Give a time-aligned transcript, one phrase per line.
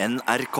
[0.00, 0.58] NRK.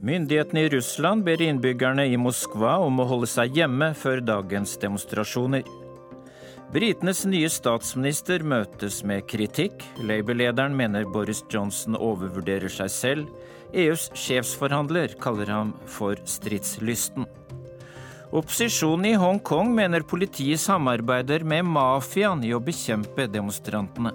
[0.00, 5.68] Myndighetene i Russland ber innbyggerne i Moskva om å holde seg hjemme før dagens demonstrasjoner.
[6.68, 9.80] Britenes nye statsminister møtes med kritikk.
[10.04, 13.30] Labour-lederen mener Boris Johnson overvurderer seg selv.
[13.72, 17.24] EUs sjefsforhandler kaller ham for stridslysten.
[18.36, 24.12] Opposisjonen i Hongkong mener politiet samarbeider med mafiaen i å bekjempe demonstrantene.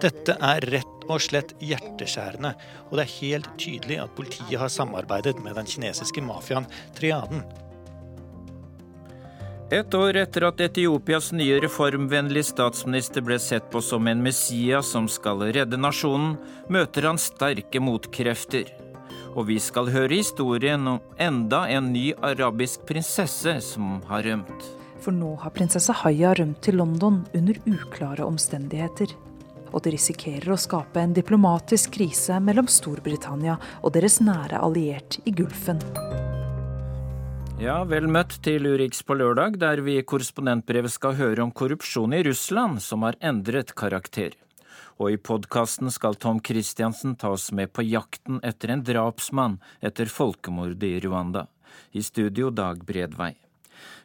[0.00, 2.56] Dette er rett og slett hjerteskjærende,
[2.88, 7.44] og det er helt tydelig at politiet har samarbeidet med den kinesiske mafiaen Triaden.
[9.70, 15.04] Et år etter at Etiopias nye reformvennlige statsminister ble sett på som en Messias som
[15.06, 16.32] skal redde nasjonen,
[16.66, 18.66] møter han sterke motkrefter.
[19.38, 24.66] Og vi skal høre historien om enda en ny arabisk prinsesse som har rømt.
[25.04, 29.14] For nå har prinsesse Haya rømt til London under uklare omstendigheter.
[29.70, 33.54] Og det risikerer å skape en diplomatisk krise mellom Storbritannia
[33.84, 35.78] og deres nære alliert i Gulfen.
[37.60, 42.14] Ja, vel møtt til Urix på lørdag, der vi i korrespondentbrevet skal høre om korrupsjon
[42.16, 44.32] i Russland som har endret karakter.
[44.96, 50.08] Og i podkasten skal Tom Christiansen ta oss med på jakten etter en drapsmann etter
[50.08, 51.42] folkemordet i Rwanda.
[51.92, 53.34] I studio Dag Bredvei.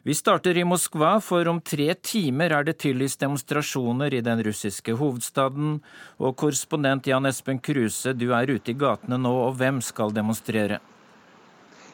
[0.04, 4.98] Vi starter i Moskva, for om tre timer er det tillyst demonstrasjoner i den russiske
[5.00, 5.78] hovedstaden.
[6.20, 10.82] Og korrespondent Jan Espen Kruse, du er ute i gatene nå, og hvem skal demonstrere?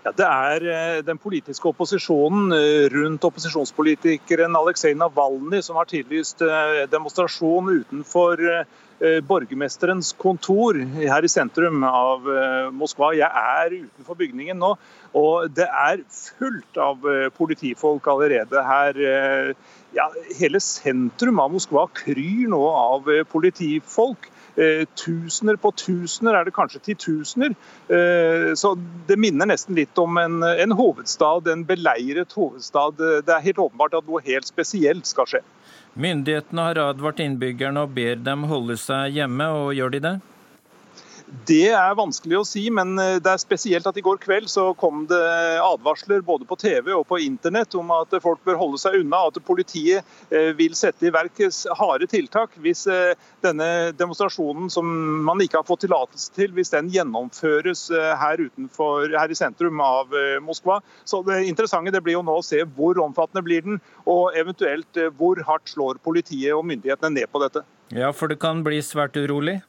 [0.02, 6.42] Ja, det er eh, den politiske opposisjonen eh, rundt opposisjonspolitikeren Aleksej Navalny som har tillyst
[6.42, 8.48] eh, demonstrasjon utenfor
[9.26, 12.28] borgermesterens kontor her i sentrum av
[12.70, 13.08] Moskva.
[13.18, 14.68] Jeg er utenfor bygningen nå,
[15.18, 19.00] og det er fullt av politifolk allerede her.
[19.98, 20.06] Ja,
[20.38, 24.30] hele sentrum av Moskva kryr nå av politifolk.
[24.56, 27.54] Eh, tusener på tusener, er det kanskje titusener.
[27.88, 28.74] Eh, så
[29.08, 33.00] det minner nesten litt om en, en hovedstad, en beleiret hovedstad.
[33.00, 35.42] Det er helt åpenbart at noe helt spesielt skal skje.
[35.92, 40.14] Myndighetene har advart innbyggerne og ber dem holde seg hjemme, og gjør de det?
[41.48, 44.66] Det er vanskelig å si, men eh, det er spesielt at i går kveld så
[44.78, 45.20] kom det
[45.64, 49.40] advarsler både på TV og på internett om at folk bør holde seg unna, at
[49.46, 51.40] politiet eh, vil sette i verk
[51.78, 54.92] harde tiltak hvis eh, denne demonstrasjonen som
[55.24, 57.86] man ikke har fått tillatelse til, hvis den gjennomføres
[58.20, 60.12] her, utenfor, her i sentrum av
[60.44, 60.80] Moskva.
[61.08, 65.00] Så Det interessante det blir jo nå å se hvor omfattende blir den, og eventuelt
[65.16, 67.64] hvor hardt slår politiet og myndighetene ned på dette.
[67.96, 69.62] Ja, for det kan bli svært urolig?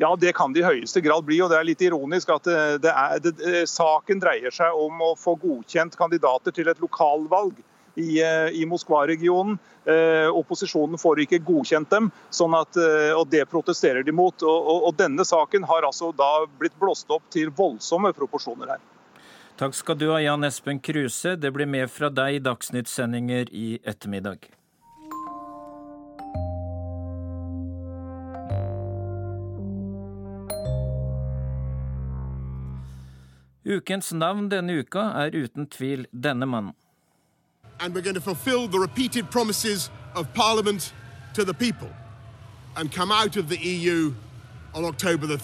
[0.00, 1.42] Ja, det kan det i høyeste grad bli.
[1.44, 5.02] og Det er litt ironisk at det, det er, det, eh, saken dreier seg om
[5.04, 7.58] å få godkjent kandidater til et lokalvalg
[8.00, 9.58] i, eh, i Moskva-regionen.
[9.84, 14.34] Eh, opposisjonen får ikke godkjent dem, sånn at, eh, og det protesterer de mot.
[14.42, 18.86] Og, og, og, Denne saken har altså da blitt blåst opp til voldsomme proporsjoner her.
[19.60, 21.36] Takk skal du ha, Jan Espen Kruse.
[21.36, 24.48] Det blir mer fra deg i Dagsnytt-sendinger i ettermiddag.
[33.70, 36.74] Ukens navn denne uka er uten tvil denne mannen.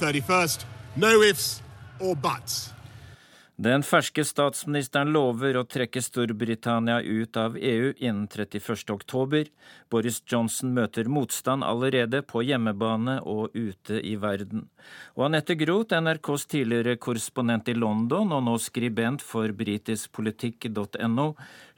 [0.02, 0.66] 31st.
[0.96, 1.62] No ifs
[2.00, 2.75] or buts.
[3.56, 8.90] Den ferske statsministeren lover å trekke Storbritannia ut av EU innen 31.
[8.92, 9.48] oktober.
[9.88, 14.66] Boris Johnson møter motstand allerede på hjemmebane og ute i verden.
[15.16, 21.30] Og Anette Groth, NRKs tidligere korrespondent i London og nå skribent for britiskpolitikk.no.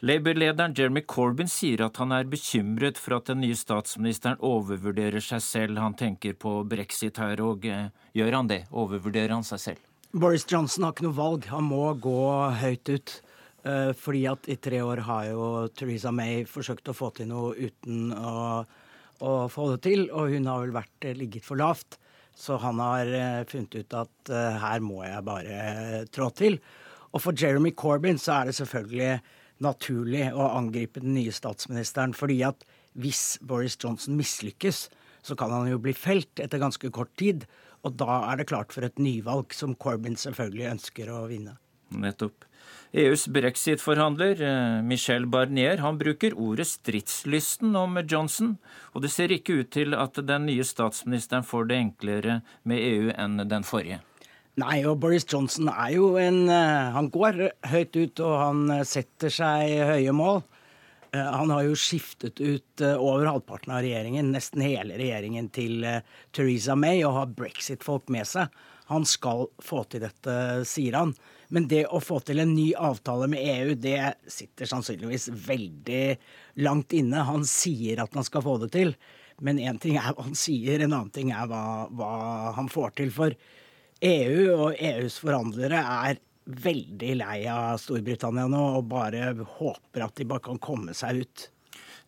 [0.03, 5.47] Labour-lederen Jeremy Corbyn sier at han er bekymret for at den nye statsministeren overvurderer seg
[5.47, 5.78] selv.
[5.78, 7.86] Han tenker på brexit her, og eh,
[8.19, 8.65] gjør han det?
[8.74, 9.87] Overvurderer han seg selv?
[10.13, 11.47] Boris Johnson har ikke noe valg.
[11.53, 12.21] Han må gå
[12.63, 13.16] høyt ut.
[13.66, 15.47] Uh, fordi at i tre år har jo
[15.77, 18.63] Theresa May forsøkt å få til noe uten å,
[19.21, 21.99] å få det til, og hun har vel vært uh, ligget for lavt.
[22.39, 24.33] Så han har uh, funnet ut at
[24.63, 26.60] her må jeg bare trå til.
[27.10, 29.13] Og for Jeremy Corbyn så er det selvfølgelig
[29.65, 32.63] naturlig å angripe den nye statsministeren, fordi at
[32.99, 34.87] hvis Boris Johnson mislykkes,
[35.27, 37.45] så kan han jo bli felt etter ganske kort tid.
[37.88, 41.56] Og da er det klart for et nyvalg, som Corbyn selvfølgelig ønsker å vinne.
[41.88, 42.44] Nettopp.
[42.92, 48.54] EUs brexit-forhandler eh, Michel Barnier han bruker ordet stridslysten om Johnson,
[48.92, 52.38] og det ser ikke ut til at den nye statsministeren får det enklere
[52.68, 54.00] med EU enn den forrige.
[54.58, 58.86] Nei, og Boris Johnson er jo en eh, Han går høyt ut, og han eh,
[58.88, 60.42] setter seg høye mål.
[61.13, 65.87] Han har jo skiftet ut over halvparten av regjeringen, nesten hele regjeringen, til
[66.37, 68.53] Theresa May og har brexit-folk med seg.
[68.89, 70.34] Han skal få til dette,
[70.69, 71.15] sier han.
[71.53, 76.05] Men det å få til en ny avtale med EU, det sitter sannsynligvis veldig
[76.65, 77.25] langt inne.
[77.25, 78.95] Han sier at han skal få det til,
[79.45, 81.63] men én ting er hva han sier, en annen ting er hva,
[81.93, 82.13] hva
[82.57, 83.13] han får til.
[83.15, 83.37] For
[84.05, 90.27] EU og EUs forhandlere er veldig lei av Storbritannia nå og bare håper at de
[90.28, 91.48] bare kan komme seg ut.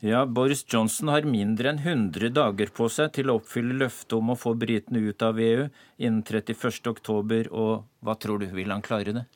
[0.00, 4.32] Ja, Boris Johnson har mindre enn 100 dager på seg til å oppfylle løftet om
[4.32, 5.66] å få britene ut av EU
[6.00, 9.26] innen 31.10, og hva tror du, vil han klare det?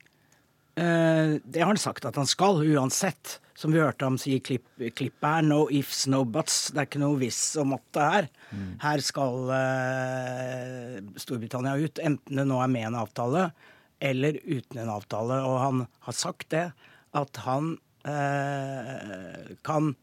[0.81, 3.41] Eh, det har han sagt at han skal, uansett.
[3.55, 4.65] Som vi hørte ham si i klipp,
[4.97, 6.73] klippet her, no ifs, no buts.
[6.73, 8.27] Det er ikke noe hvis og måtte her.
[8.51, 8.73] Mm.
[8.83, 13.51] Her skal eh, Storbritannia ut, enten det nå er med en avtale
[14.01, 15.41] eller uten en avtale.
[15.45, 16.67] Og han har sagt det,
[17.15, 17.77] at han
[18.07, 19.95] eh, kan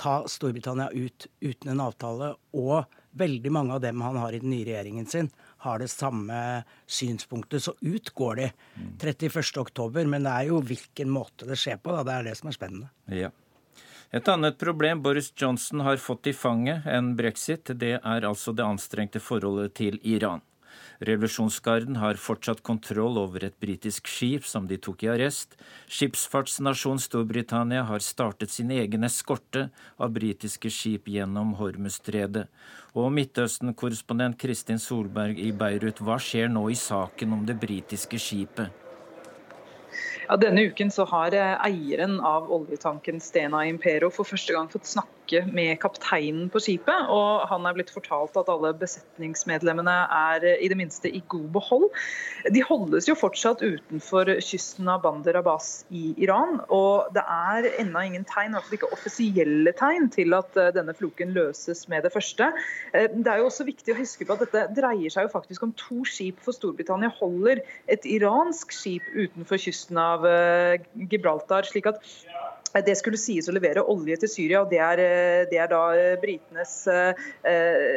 [0.00, 2.34] ta Storbritannia ut uten en avtale.
[2.56, 5.30] Og veldig mange av dem han har i den nye regjeringen sin,
[5.66, 7.62] har det samme synspunktet.
[7.62, 8.50] Så ut går de
[9.02, 11.92] 31.10, men det er jo hvilken måte det skjer på.
[11.92, 12.04] Da.
[12.06, 12.92] Det er det som er spennende.
[13.12, 13.32] Ja.
[14.10, 18.64] Et annet problem Boris Johnson har fått i fanget enn brexit, det er altså det
[18.66, 20.42] anstrengte forholdet til Iran.
[21.00, 25.54] Revolusjonsgarden har fortsatt kontroll over et britisk skip som de tok i arrest.
[25.88, 32.50] Skipsfartsnasjonen Storbritannia har startet sin egen eskorte av britiske skip gjennom Hormuzstredet.
[32.92, 38.68] Og Midtøsten-korrespondent Kristin Solberg i Beirut, hva skjer nå i saken om det britiske skipet?
[40.28, 45.19] Ja, denne uken har eh, eieren av oljetanken Stena Impero for første gang fått snakke
[45.30, 47.08] snakke med kapteinen på skipet.
[47.08, 51.90] og Han er blitt fortalt at alle besetningsmedlemmene er i det minste i god behold.
[52.50, 56.60] De holdes jo fortsatt utenfor kysten av Bandar Abbas i Iran.
[56.68, 60.72] og Det er ennå ingen tegn, i hvert fall ikke offisielle tegn, til at eh,
[60.74, 62.52] denne floken løses med det første.
[62.94, 65.62] Eh, det er jo også viktig å huske på at dette dreier seg jo faktisk
[65.62, 66.40] om to skip.
[66.40, 70.80] For Storbritannia holder et iransk skip utenfor kysten av eh,
[71.10, 71.68] Gibraltar.
[71.68, 72.02] slik at
[72.78, 76.18] det skulle sies å levere olje til Syria, og det er, eh, det er eh,
[76.22, 77.14] britenes eh,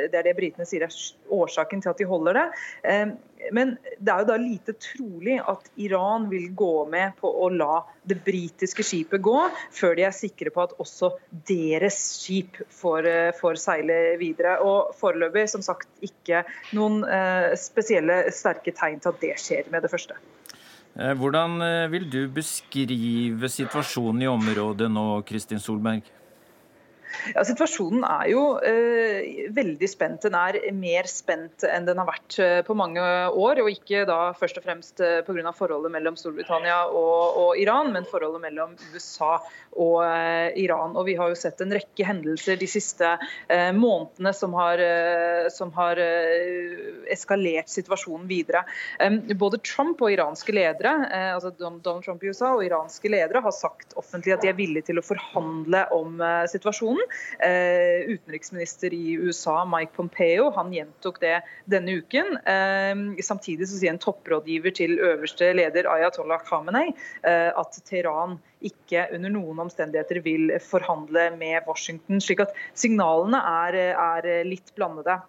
[0.10, 0.96] Det er det britene sier er
[1.30, 2.48] årsaken til at de holder det.
[3.54, 7.82] Men det er jo da lite trolig at Iran vil gå med på å la
[8.08, 9.36] det britiske skipet gå,
[9.76, 11.12] før de er sikre på at også
[11.50, 13.10] deres skip får,
[13.40, 14.60] får seile videre.
[14.64, 16.46] Og foreløpig som sagt ikke
[16.78, 17.04] noen
[17.60, 20.20] spesielle sterke tegn til at det skjer med det første.
[20.94, 26.06] Eh, hvordan eh, vil du beskrive situasjonen i området nå, Kristin Solberg?
[27.34, 30.24] Ja, Situasjonen er jo eh, veldig spent.
[30.26, 33.64] Den er mer spent enn den har vært eh, på mange år.
[33.64, 35.54] Og ikke da først og fremst eh, pga.
[35.56, 39.38] forholdet mellom Storbritannia og, og, Iran, men forholdet mellom USA
[39.80, 40.96] og eh, Iran.
[40.98, 43.16] Og Vi har jo sett en rekke hendelser de siste
[43.48, 46.00] eh, månedene som har, eh, som har
[47.14, 48.64] eskalert situasjonen videre.
[49.38, 50.92] både Trump og iranske ledere,
[51.34, 54.88] altså Donald Trump i USA og iranske ledere har sagt offentlig at de er villige
[54.90, 57.03] til å forhandle om situasjonen.
[57.40, 61.36] Eh, utenriksminister i USA, Mike Pompeo, han gjentok det
[61.70, 62.38] denne uken.
[62.38, 69.08] Eh, samtidig så sier en topprådgiver til øverste leder Ayatollah Khamenei eh, at Teheran ikke
[69.16, 72.22] under noen omstendigheter vil forhandle med Washington.
[72.24, 75.20] slik at signalene er, er litt blandede.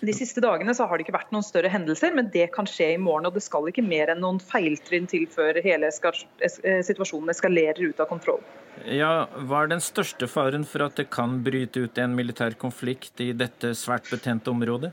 [0.00, 2.92] De siste dagene så har det ikke vært noen større hendelser, men det kan skje
[2.94, 3.26] i morgen.
[3.26, 8.10] og Det skal ikke mer enn noen feiltrinn til før hele situasjonen eskalerer ut av
[8.10, 8.44] kontroll.
[8.86, 13.18] Ja, Hva er den største faren for at det kan bryte ut en militær konflikt
[13.24, 14.92] i dette svært betente området?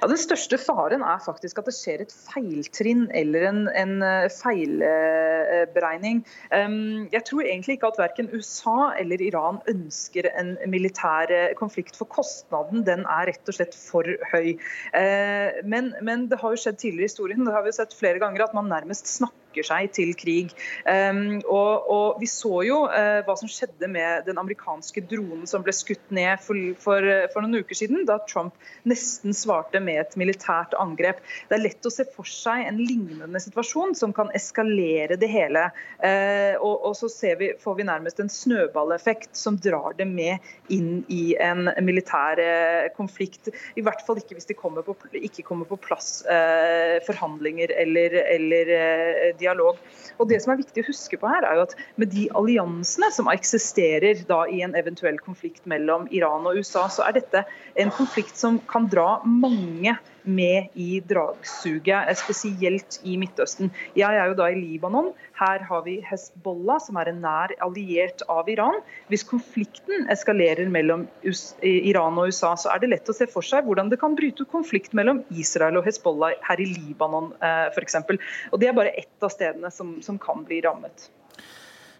[0.00, 4.28] Ja, Den største faren er faktisk at det skjer et feiltrinn eller en, en eh,
[4.32, 6.24] feilberegning.
[7.12, 12.10] Jeg tror egentlig ikke at verken USA eller Iran ønsker en militær eh, konflikt, for
[12.10, 14.54] kostnaden den er rett og slett for høy.
[14.96, 18.22] Eh, men, men det har jo skjedd tidligere i historien, det har vi sett flere
[18.22, 20.52] ganger, at man nærmest snakker seg til krig.
[20.86, 25.64] Um, og, og, Vi så jo uh, hva som skjedde med den amerikanske dronen som
[25.64, 28.56] ble skutt ned for, for, for, noen uker siden, da Trump
[28.88, 31.20] nesten svarte med et militært angrep.
[31.48, 35.68] Det er lett å se for seg en lignende situasjon som kan eskalere det hele.
[36.04, 40.38] Eh, og, og så vi, får vi nærmest en snøballeffekt som drar det med
[40.74, 43.52] inn i en militær eh, konflikt.
[43.78, 48.18] I hvert fall ikke hvis det kommer på, ikke kommer på plass eh, forhandlinger eller,
[48.36, 48.74] eller
[49.38, 49.78] dialog.
[50.18, 53.10] Og det som er viktig å huske på her, er jo at med de alliansene
[53.14, 57.44] som eksisterer da i en eventuell konflikt mellom Iran og USA, så er dette
[57.78, 59.47] en konflikt som kan dra mange
[60.28, 63.70] med i dragsuget, spesielt i Midtøsten.
[63.96, 65.10] Jeg er jo da i Libanon.
[65.38, 68.80] Her har vi Hezbollah, som er en nær alliert av Iran.
[69.08, 71.06] Hvis konflikten eskalerer mellom
[71.62, 74.46] Iran og USA, så er det lett å se for seg hvordan det kan bryte
[74.48, 78.02] konflikt mellom Israel og Hezbollah her i Libanon eh, f.eks.
[78.52, 81.08] Og det er bare ett av stedene som, som kan bli rammet.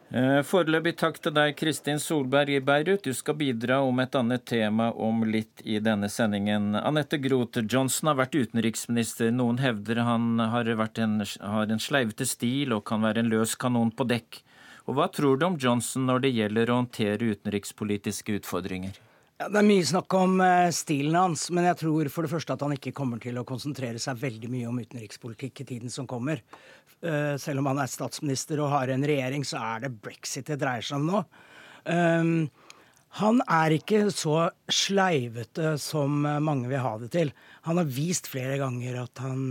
[0.09, 3.05] Eh, foreløpig takk til deg, Kristin Solberg i Beirut.
[3.05, 6.73] Du skal bidra om et annet tema om litt i denne sendingen.
[6.81, 9.29] Anette Groth Johnson har vært utenriksminister.
[9.37, 13.93] Noen hevder han har, en, har en sleivete stil og kan være en løs kanon
[13.93, 14.41] på dekk.
[14.89, 18.97] Og Hva tror du om Johnson når det gjelder å håndtere utenrikspolitiske utfordringer?
[19.39, 22.57] Ja, det er mye snakk om uh, stilen hans, men jeg tror for det første
[22.57, 26.09] at han ikke kommer til å konsentrere seg veldig mye om utenrikspolitikk i tiden som
[26.11, 26.41] kommer.
[26.99, 30.57] Uh, selv om han er statsminister og har en regjering, så er det brexit det
[30.59, 31.21] dreier seg om nå.
[31.87, 32.33] Um,
[33.21, 37.31] han er ikke så sleivete som mange vil ha det til.
[37.71, 39.47] Han har vist flere ganger at han,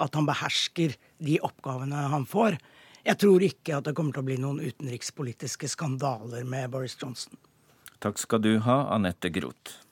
[0.00, 2.56] at han behersker de oppgavene han får.
[3.04, 7.36] Jeg tror ikke at det kommer til å bli noen utenrikspolitiske skandaler med Boris Johnson.
[8.00, 9.86] Takk skal du ha, Anette Groth.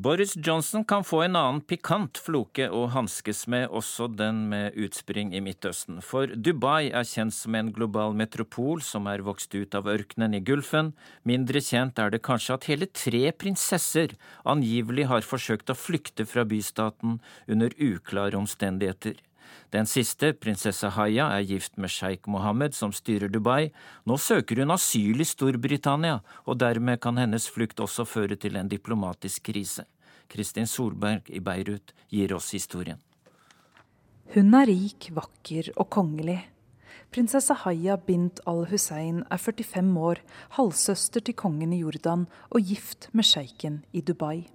[0.00, 5.34] Boris Johnson kan få en annen pikant floke å hanskes med, også den med utspring
[5.36, 5.98] i Midtøsten.
[6.00, 10.40] For Dubai er kjent som en global metropol som er vokst ut av ørkenen i
[10.40, 10.94] Gulfen.
[11.28, 14.16] Mindre kjent er det kanskje at hele tre prinsesser
[14.48, 19.20] angivelig har forsøkt å flykte fra bystaten under uklare omstendigheter.
[19.70, 23.70] Den siste, prinsesse Haya, er gift med sjeik Mohammed, som styrer Dubai.
[24.06, 28.68] Nå søker hun asyl i Storbritannia, og dermed kan hennes flukt også føre til en
[28.68, 29.86] diplomatisk krise.
[30.30, 33.00] Kristin Solberg i Beirut gir oss historien.
[34.34, 36.38] Hun er rik, vakker og kongelig.
[37.10, 40.20] Prinsesse Haya bint al-Hussein er 45 år,
[40.54, 44.46] halvsøster til kongen i Jordan og gift med sjeiken i Dubai.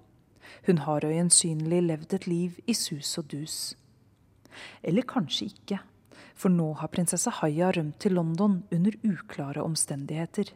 [0.66, 3.76] Hun har øyensynlig levd et liv i sus og dus.
[4.82, 5.80] Eller kanskje ikke,
[6.36, 10.52] for nå har prinsesse Haya rømt til London under uklare omstendigheter.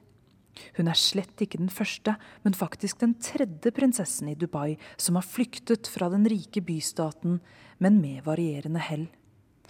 [0.76, 5.26] Hun er slett ikke den første, men faktisk den tredje prinsessen i Dubai som har
[5.26, 7.38] flyktet fra den rike bystaten,
[7.78, 9.06] men med varierende hell.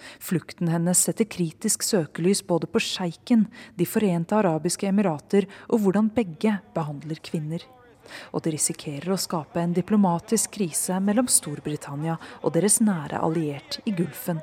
[0.00, 3.46] Flukten hennes setter kritisk søkelys både på sjeiken,
[3.76, 7.66] De forente arabiske emirater og hvordan begge behandler kvinner
[8.32, 13.94] og det risikerer å skape en diplomatisk krise mellom Storbritannia og deres nære alliert i
[13.96, 14.40] Gulfen.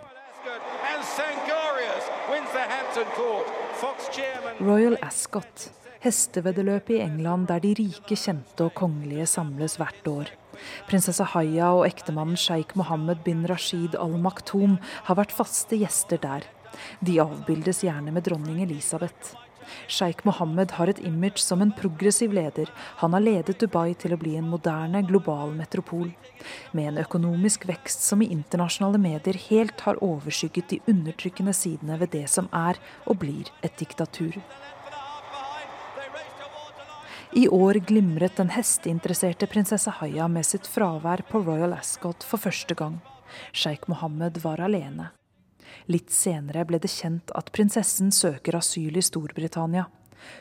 [4.58, 5.70] Royal Ascot,
[6.02, 10.32] hesteveddeløpet i England der de rike, kjente og kongelige samles hvert år.
[10.90, 14.78] Prinsesse Haya og ektemannen sjeik Mohammed bin Rashid al Maktoum
[15.10, 16.48] har vært faste gjester der.
[17.02, 19.36] De avbildes gjerne med dronning Elisabeth.
[19.88, 22.72] Sjeik Mohammed har et image som en progressiv leder.
[23.02, 26.10] Han har ledet Dubai til å bli en moderne, global metropol.
[26.72, 32.14] Med en økonomisk vekst som i internasjonale medier helt har overskygget de undertrykkende sidene ved
[32.16, 34.40] det som er og blir et diktatur.
[37.36, 42.74] I år glimret den hesteinteresserte prinsesse Haya med sitt fravær på Royal Ascot for første
[42.80, 43.02] gang.
[43.52, 45.12] Sjeik Mohammed var alene.
[45.92, 49.88] Litt senere ble det kjent at prinsessen søker asyl i Storbritannia.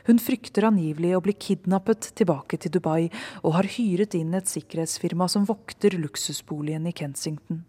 [0.07, 3.09] Hun frykter angivelig å bli kidnappet tilbake til Dubai,
[3.45, 7.65] og har hyret inn et sikkerhetsfirma som vokter luksusboligen i Kensington.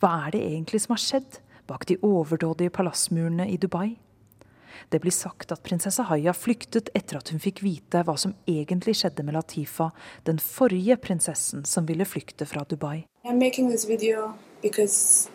[0.00, 3.96] Hva er det egentlig som har skjedd bak de overdådige palassmurene i Dubai?
[4.92, 8.98] Det blir sagt at prinsesse Haya flyktet etter at hun fikk vite hva som egentlig
[9.00, 9.90] skjedde med Latifa,
[10.28, 13.06] den forrige prinsessen som ville flykte fra Dubai.
[13.24, 15.30] I'm making this video because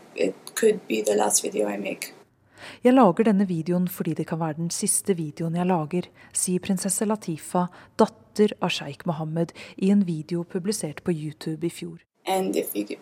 [2.84, 7.06] jeg lager denne videoen fordi det kan være den siste videoen jeg lager, sier prinsesse
[7.06, 12.00] Latifa, datter av sjeik Mohammed, i en video publisert på YouTube i fjor.
[12.74, 12.98] Video,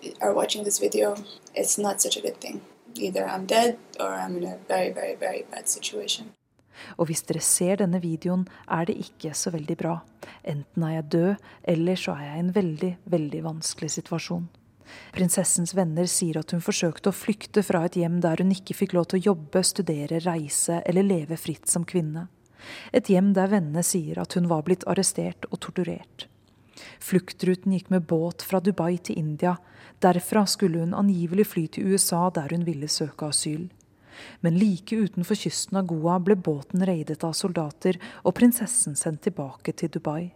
[4.67, 5.43] very, very, very
[6.97, 9.99] Og hvis dere ser denne videoen, er det ikke så veldig bra.
[10.43, 14.47] Enten er jeg død, eller så er jeg i en veldig, veldig vanskelig situasjon.
[15.13, 18.95] Prinsessens venner sier at hun forsøkte å flykte fra et hjem der hun ikke fikk
[18.97, 22.27] lov til å jobbe, studere, reise eller leve fritt som kvinne.
[22.93, 26.27] Et hjem der vennene sier at hun var blitt arrestert og torturert.
[26.99, 29.57] Fluktruten gikk med båt fra Dubai til India.
[30.03, 33.67] Derfra skulle hun angivelig fly til USA, der hun ville søke asyl.
[34.43, 39.75] Men like utenfor kysten av Goa ble båten raidet av soldater og prinsessen sendt tilbake
[39.79, 40.31] til Dubai.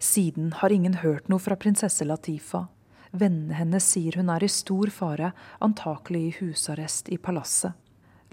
[0.00, 2.66] Siden har ingen hørt noe fra prinsesse Latifa.
[3.14, 5.30] Vennene hennes sier hun er i stor fare,
[5.62, 7.72] antakelig i husarrest i palasset.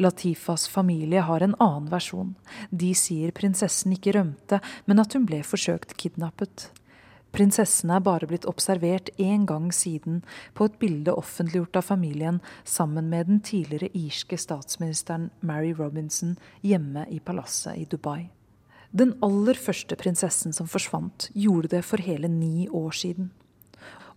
[0.02, 2.32] Latifas familie har en annen versjon.
[2.72, 4.58] De sier prinsessen ikke rømte,
[4.90, 6.72] men at hun ble forsøkt kidnappet.
[7.32, 10.24] Prinsessen er bare blitt observert én gang siden,
[10.58, 16.34] på et bilde offentliggjort av familien sammen med den tidligere irske statsministeren Mary Robinson
[16.66, 18.32] hjemme i palasset i Dubai.
[18.92, 23.30] Den aller første prinsessen som forsvant, gjorde det for hele ni år siden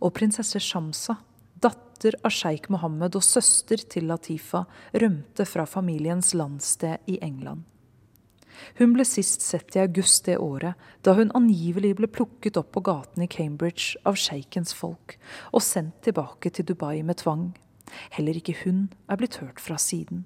[0.01, 1.19] og prinsesse Shamsa,
[1.61, 7.65] datter av sjeik Mohammed og søster til Latifa, rømte fra familiens landsted i England.
[8.79, 12.85] Hun ble sist sett i august det året, da hun angivelig ble plukket opp på
[12.87, 15.17] gaten i Cambridge av sjeikens folk
[15.53, 17.51] og sendt tilbake til Dubai med tvang.
[18.15, 20.25] Heller ikke hun er blitt hørt fra siden.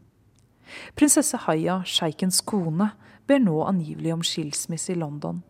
[0.96, 2.92] Prinsesse Haya, sjeikens kone,
[3.28, 5.42] ber nå angivelig om skilsmisse i London.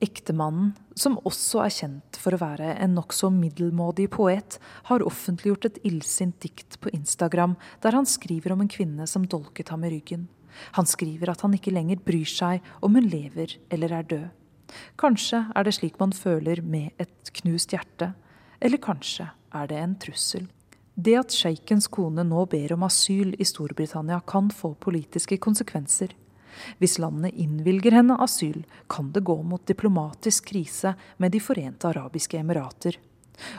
[0.00, 4.56] Ektemannen, som også er kjent for å være en nokså middelmådig poet,
[4.88, 9.68] har offentliggjort et illsint dikt på Instagram der han skriver om en kvinne som dolket
[9.68, 10.28] ham i ryggen.
[10.78, 14.30] Han skriver at han ikke lenger bryr seg om hun lever eller er død.
[15.00, 18.12] Kanskje er det slik man føler med et knust hjerte,
[18.60, 20.48] eller kanskje er det en trussel.
[21.00, 26.12] Det at sjeikens kone nå ber om asyl i Storbritannia kan få politiske konsekvenser.
[26.78, 32.38] Hvis landet innvilger henne asyl, kan det gå mot diplomatisk krise med De forente arabiske
[32.40, 32.98] emirater.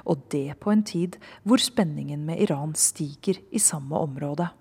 [0.05, 4.51] Og det på en tid hvor spenningen med Iran stiger i samme område.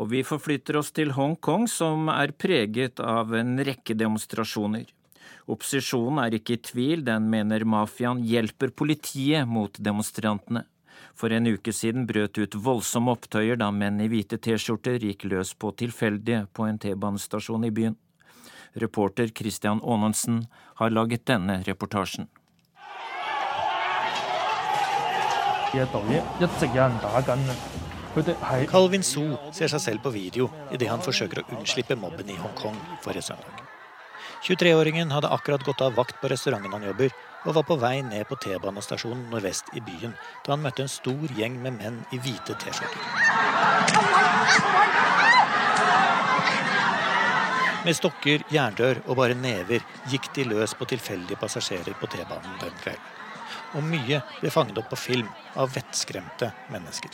[0.00, 4.86] Og vi forflytter oss til Hongkong, som er preget av en rekke demonstrasjoner.
[5.52, 10.64] Opposisjonen er ikke i tvil, den mener mafiaen hjelper politiet mot demonstrantene.
[11.14, 15.52] For en uke siden brøt ut voldsomme opptøyer da menn i hvite T-skjorter gikk løs
[15.54, 17.96] på tilfeldige på en T-banestasjon i byen.
[18.74, 20.46] Reporter Christian Aanensen
[20.80, 22.28] har laget denne reportasjen.
[28.72, 32.76] Calvin Su ser seg selv på video idet han forsøker å unnslippe mobben i Hongkong
[33.04, 33.62] forrige søndag.
[34.42, 38.26] 23-åringen hadde akkurat gått av vakt på restauranten han jobber, og var på vei ned
[38.28, 42.54] på T-banestasjonen nordvest i byen da han møtte en stor gjeng med menn i hvite
[42.62, 43.02] T-skjorter.
[47.82, 52.76] Med stokker, jerndør og bare never gikk de løs på tilfeldige passasjerer på T-banen den
[52.84, 53.18] kvelden.
[53.74, 55.28] Og mye ble fanget opp på film
[55.58, 57.10] av vettskremte mennesker.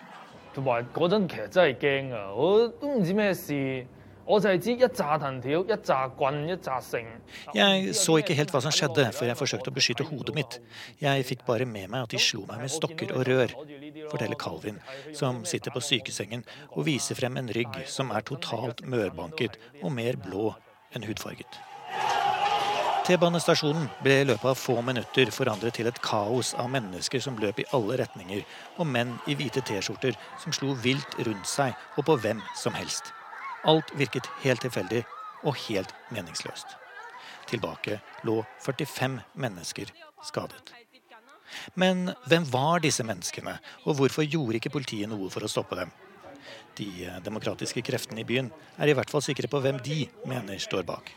[0.54, 0.84] Det var
[4.27, 6.11] 嗰阵其实真系惊啊！
[6.15, 7.05] 我都唔知咩事。
[7.53, 10.59] jeg så ikke helt hva som skjedde, før jeg forsøkte å beskytte hodet mitt.
[11.01, 13.51] Jeg fikk bare med meg at de slo meg med stokker og rør,
[14.09, 14.79] forteller Calvin,
[15.13, 20.15] som sitter på sykesengen og viser frem en rygg som er totalt mørbanket og mer
[20.15, 20.53] blå
[20.95, 21.59] enn hudfarget.
[23.03, 27.59] T-banestasjonen ble i løpet av få minutter forandret til et kaos av mennesker som løp
[27.59, 28.45] i alle retninger,
[28.79, 33.11] og menn i hvite T-skjorter som slo vilt rundt seg og på hvem som helst.
[33.64, 35.04] Alt virket helt tilfeldig
[35.42, 36.76] og helt meningsløst.
[37.48, 39.90] Tilbake lå 45 mennesker
[40.24, 40.74] skadet.
[41.74, 45.92] Men hvem var disse menneskene, og hvorfor gjorde ikke politiet noe for å stoppe dem?
[46.78, 50.84] De demokratiske kreftene i byen er i hvert fall sikre på hvem de mener står
[50.88, 51.12] bak.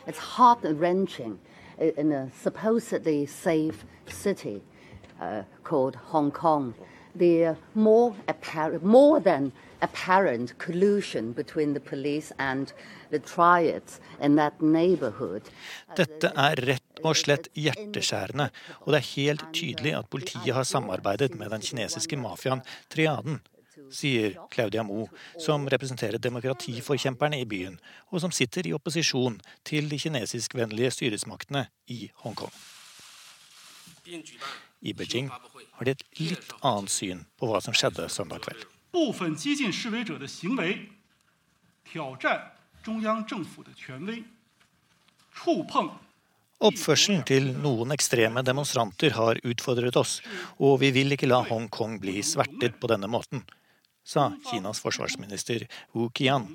[1.98, 4.60] In a supposedly safe city
[5.20, 6.74] uh, called Hong Kong,
[7.14, 12.72] the more, apparent, more than apparent collusion between the police and
[13.10, 15.42] the triads in that neighborhood.
[15.96, 18.50] Dette er rett og slett hjerteskjærende,
[18.86, 23.40] og det er helt tydelig at politiet har samarbeidet med den kinesiske mafiaen Triaden,
[23.92, 25.06] sier Claudia Mo,
[25.40, 27.78] som representerer demokratiforkjemperne i byen,
[28.12, 32.54] og som sitter i opposisjon til de kinesiskvennlige styresmaktene i Hongkong
[34.82, 38.64] i Beijing har de et litt annet syn på hva som skjedde søndag kveld.
[46.62, 50.20] Oppførselen til noen ekstreme demonstranter har utfordret oss,
[50.62, 53.42] og vi vil ikke la Hongkong bli svertet på denne måten,
[54.04, 56.50] sa Kinas forsvarsminister Wu Qian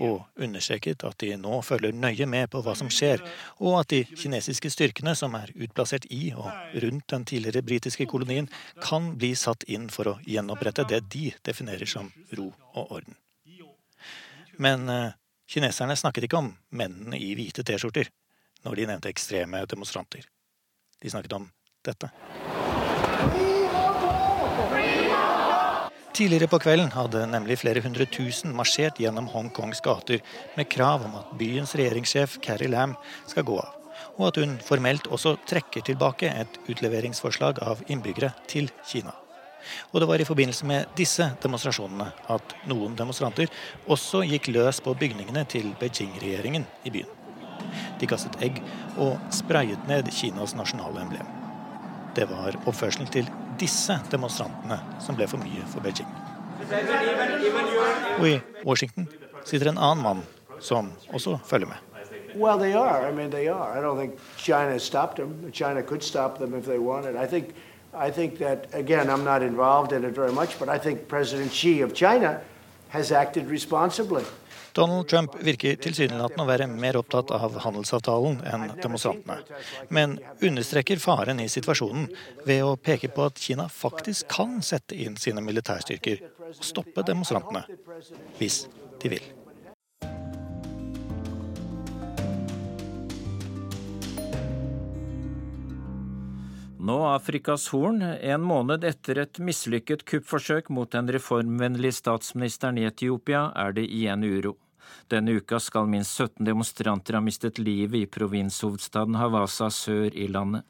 [0.00, 3.22] og understreket at de nå følger nøye med på hva som skjer,
[3.60, 6.48] og at de kinesiske styrkene som er utplassert i og
[6.84, 8.48] rundt den tidligere britiske kolonien,
[8.82, 13.18] kan bli satt inn for å gjenopprette det de definerer som ro og orden.
[14.60, 15.16] Men eh,
[15.50, 18.12] Kineserne snakket ikke om mennene i hvite T-skjorter
[18.62, 20.22] når de nevnte ekstreme demonstranter.
[21.02, 21.48] De snakket om
[21.82, 22.12] dette.
[26.20, 30.20] Tidligere på kvelden hadde nemlig flere hundre tusen marsjert gjennom Hongkongs gater
[30.52, 32.92] med krav om at byens regjeringssjef Carrie Lam
[33.30, 33.70] skal gå av,
[34.18, 39.14] og at hun formelt også trekker tilbake et utleveringsforslag av innbyggere til Kina.
[39.94, 43.48] Og det var i forbindelse med disse demonstrasjonene at noen demonstranter
[43.88, 47.08] også gikk løs på bygningene til Beijing-regjeringen i byen.
[47.96, 48.60] De kastet egg
[49.00, 51.36] og sprayet ned Kinas nasjonale emblem.
[52.12, 56.08] Det var oppførselen til disse demonstrantene som ble for mye for Beijing.
[58.18, 59.08] Og i Washington
[59.44, 60.26] sitter en annen mann
[60.60, 61.76] som også følger med.
[62.36, 63.08] Well, they are.
[63.08, 63.76] I mean, they are.
[63.76, 65.50] I don't think China stopped them.
[65.52, 67.16] China could stop them if they wanted.
[67.16, 67.54] I think,
[67.92, 71.52] I think that again, I'm not involved in it very much, but I think President
[71.52, 72.40] Xi of China
[72.88, 74.24] has acted responsibly.
[74.76, 79.40] Donald Trump virker tilsynelatende å være mer opptatt av handelsavtalen enn demonstrantene,
[79.88, 82.08] men understreker faren i situasjonen
[82.46, 87.66] ved å peke på at Kina faktisk kan sette inn sine militærstyrker og stoppe demonstrantene,
[88.38, 88.64] hvis
[89.02, 89.28] de vil.
[96.90, 103.44] Nå Afrikas Horn, en måned etter et mislykket kuppforsøk mot den reformvennlige statsministeren i Etiopia,
[103.54, 104.56] er det igjen uro.
[105.12, 110.66] Denne uka skal minst 17 demonstranter ha mistet livet i provinshovedstaden Havasa sør i landet.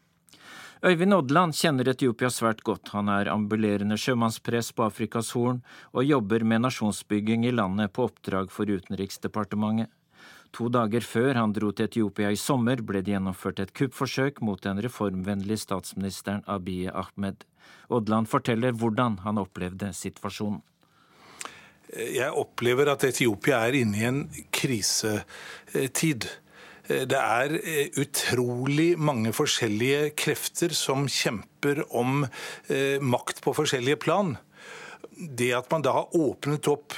[0.85, 2.93] Øyvind Odland kjenner Etiopia svært godt.
[2.93, 5.63] Han er ambulerende sjømannspress på Afrikas Horn
[5.95, 9.89] og jobber med nasjonsbygging i landet på oppdrag for Utenriksdepartementet.
[10.57, 14.61] To dager før han dro til Etiopia i sommer, ble det gjennomført et kuppforsøk mot
[14.65, 17.45] den reformvennlige statsministeren Abiy Ahmed.
[17.91, 20.63] Odland forteller hvordan han opplevde situasjonen.
[21.91, 24.21] Jeg opplever at Etiopia er inne i en
[24.55, 26.29] krisetid.
[26.87, 27.57] Det er
[27.99, 32.25] utrolig mange forskjellige krefter som kjemper om
[33.03, 34.37] makt på forskjellige plan
[35.17, 36.95] det at man da har åpnet opp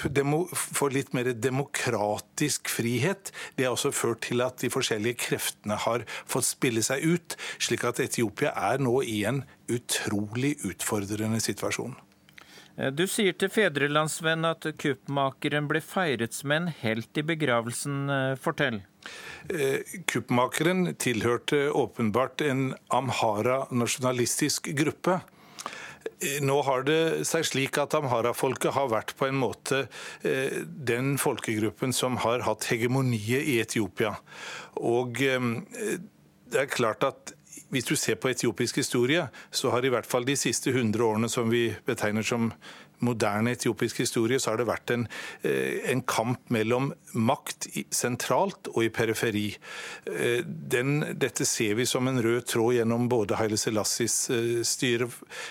[0.54, 6.06] for litt mer demokratisk frihet, det har også ført til at de forskjellige kreftene har
[6.22, 11.96] fått spille seg ut, slik at Etiopia er nå i en utrolig utfordrende situasjon.
[12.76, 17.98] Eh, du sier til Fedrelandsvenn at kuppmakeren ble feiret som en helt i begravelsen.
[18.10, 18.80] Eh, fortell.
[19.50, 25.20] Eh, kuppmakeren tilhørte åpenbart en amhara-nasjonalistisk gruppe.
[26.42, 29.84] Nå har det seg slik at Amhara-folket har vært på en måte
[30.26, 34.14] eh, den folkegruppen som har hatt hegemoniet i Etiopia.
[34.78, 35.48] Og eh,
[36.52, 37.34] det er klart at
[37.72, 41.28] hvis du ser på etiopisk historie, så har i hvert fall de siste 100 årene
[41.32, 42.50] som vi betegner som
[43.02, 45.06] moderne etiopisk historie så har det vært en,
[45.42, 49.56] eh, en kamp mellom makt sentralt og i periferi.
[50.06, 55.10] Eh, den, dette ser vi som en rød tråd gjennom både Haile Selassies eh, styre,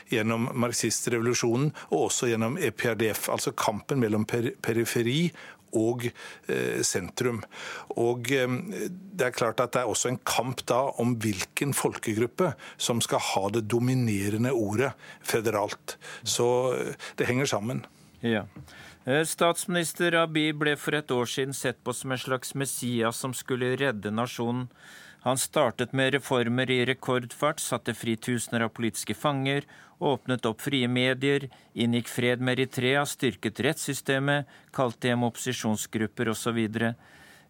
[0.10, 3.30] gjennom marxistrevolusjonen og også gjennom EPRDF.
[3.30, 5.32] Altså kampen mellom periferi
[5.78, 7.42] og eh, sentrum.
[8.00, 8.58] Og eh,
[8.92, 13.24] Det er klart at det er også en kamp da om hvilken folkegruppe som skal
[13.32, 15.98] ha det dominerende ordet federalt.
[16.24, 17.86] Så eh, det henger sammen.
[18.22, 18.46] Ja.
[19.02, 23.74] Statsminister Abiy ble for et år siden sett på som en slags Messias som skulle
[23.82, 24.68] redde nasjonen.
[25.22, 29.68] Han startet med reformer i rekordfart, satte fri tusener av politiske fanger
[30.02, 36.58] åpnet opp frie medier, inngikk fred med Eritrea, styrket rettssystemet, kalte hjem opposisjonsgrupper osv.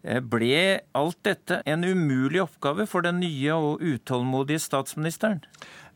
[0.02, 5.40] Eh, ble alt dette en umulig oppgave for den nye og utålmodige statsministeren?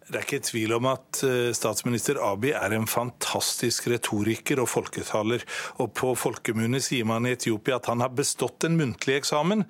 [0.06, 5.42] Det er ikke tvil om at eh, statsminister Abiy er en fantastisk retoriker og folketaler.
[5.82, 9.64] Og på folkemunne sier man i Etiopia at han har bestått en muntlig eksamen,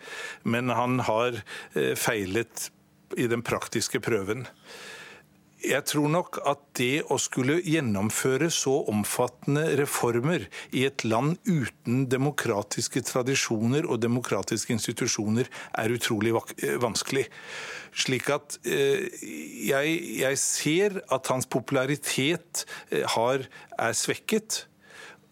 [0.44, 2.68] men han har eh, feilet
[3.16, 4.44] i den praktiske prøven.
[5.66, 10.44] Jeg tror nok at det å skulle gjennomføre så omfattende reformer
[10.76, 15.48] i et land uten demokratiske tradisjoner og demokratiske institusjoner
[15.80, 16.36] er utrolig
[16.82, 17.24] vanskelig.
[17.96, 19.08] Slik at eh,
[19.66, 23.46] jeg, jeg ser at hans popularitet eh, har,
[23.78, 24.66] er svekket.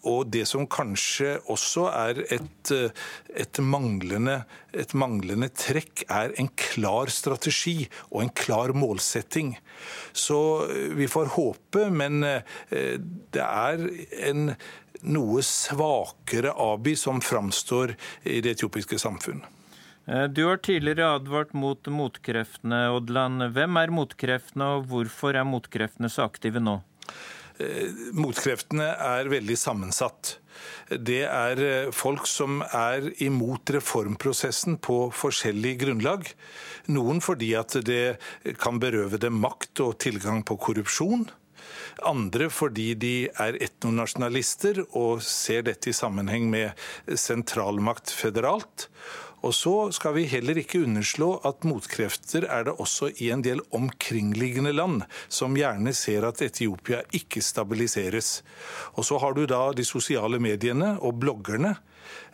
[0.05, 3.05] Og det som kanskje også er et, eh,
[3.41, 4.39] et, manglende,
[4.73, 9.55] et, manglende, trekk, er en klar strategi og en klar målsetting.
[10.13, 10.39] Så
[10.97, 12.23] vi får håpe, men
[12.71, 13.85] det er
[14.31, 14.55] en
[15.05, 17.93] noe svakere Abi som framstår
[18.25, 19.45] i det etiopiske samfunn.
[20.05, 23.47] Du har tidligere advart mot motkreftene, Odland.
[23.57, 26.77] Hvem er motkreftene, og hvorfor er motkreftene så aktive nå?
[28.13, 30.35] Motkreftene er veldig sammensatt.
[30.91, 31.63] Det er
[31.95, 36.29] folk som er imot reformprosessen på forskjellig grunnlag.
[36.93, 38.19] Noen fordi at det
[38.61, 41.29] kan berøve dem makt og tilgang på korrupsjon.
[42.05, 46.75] Andre fordi de er etnonasjonalister og ser dette i sammenheng med
[47.07, 48.89] sentralmakt føderalt.
[49.45, 53.61] Og så skal vi heller ikke underslå at motkrefter er det også i en del
[53.77, 58.39] omkringliggende land, som gjerne ser at Etiopia ikke stabiliseres.
[58.97, 61.75] Og så har du da de sosiale mediene og bloggerne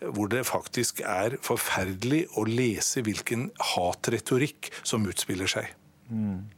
[0.01, 5.69] hvor det faktisk er forferdelig å lese hvilken hatretorikk som utspiller seg.
[6.11, 6.49] Mm.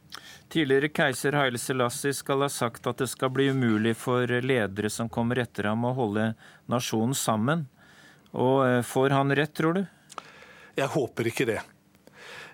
[0.53, 5.09] Tidligere keiser Haile Selassie skal ha sagt at det skal bli umulig for ledere som
[5.13, 6.33] kommer etter ham å holde
[6.73, 7.67] nasjonen sammen.
[8.33, 9.83] Og eh, får han rett, tror du?
[10.79, 11.61] Jeg håper ikke det.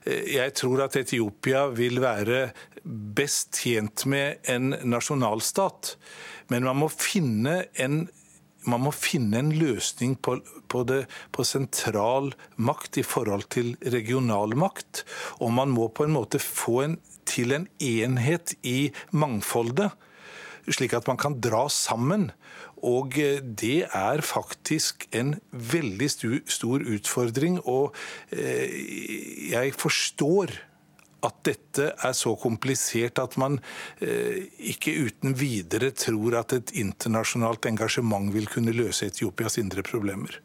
[0.09, 2.49] Jeg tror at Etiopia vil være
[2.83, 5.97] best tjent med en nasjonalstat.
[6.49, 8.01] Men man må finne en,
[8.69, 10.39] må finne en løsning på,
[10.71, 11.03] på, det,
[11.35, 15.05] på, sentral makt i forhold til regional makt.
[15.45, 19.91] Og man må på en måte få en, til en enhet i mangfoldet,
[20.69, 22.31] slik at man kan dra sammen.
[22.87, 27.61] Og eh, det er faktisk en veldig stor utfordring.
[27.67, 27.95] Og
[28.31, 30.55] eh, jeg forstår
[31.27, 33.59] at dette er så komplisert at man
[33.99, 40.43] eh, ikke uten videre tror at et internasjonalt engasjement vil kunne løse Etiopias indre problemer.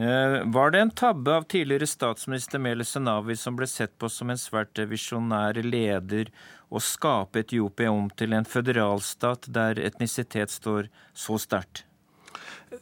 [0.00, 4.38] Var det en tabbe av tidligere statsminister Meles Zenawi, som ble sett på som en
[4.38, 6.30] svært visjonær leder
[6.70, 11.84] å skape Etiopia om til en føderalstat der etnisitet står så sterkt?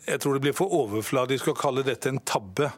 [0.05, 2.69] Jeg tror det blir for overfladisk å kalle dette en tabbe.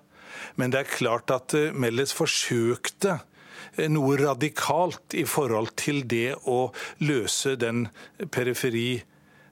[0.54, 6.34] Men det er klart at eh, Melles forsøkte eh, noe radikalt i forhold til det
[6.48, 7.88] å løse den
[8.30, 9.02] periferi,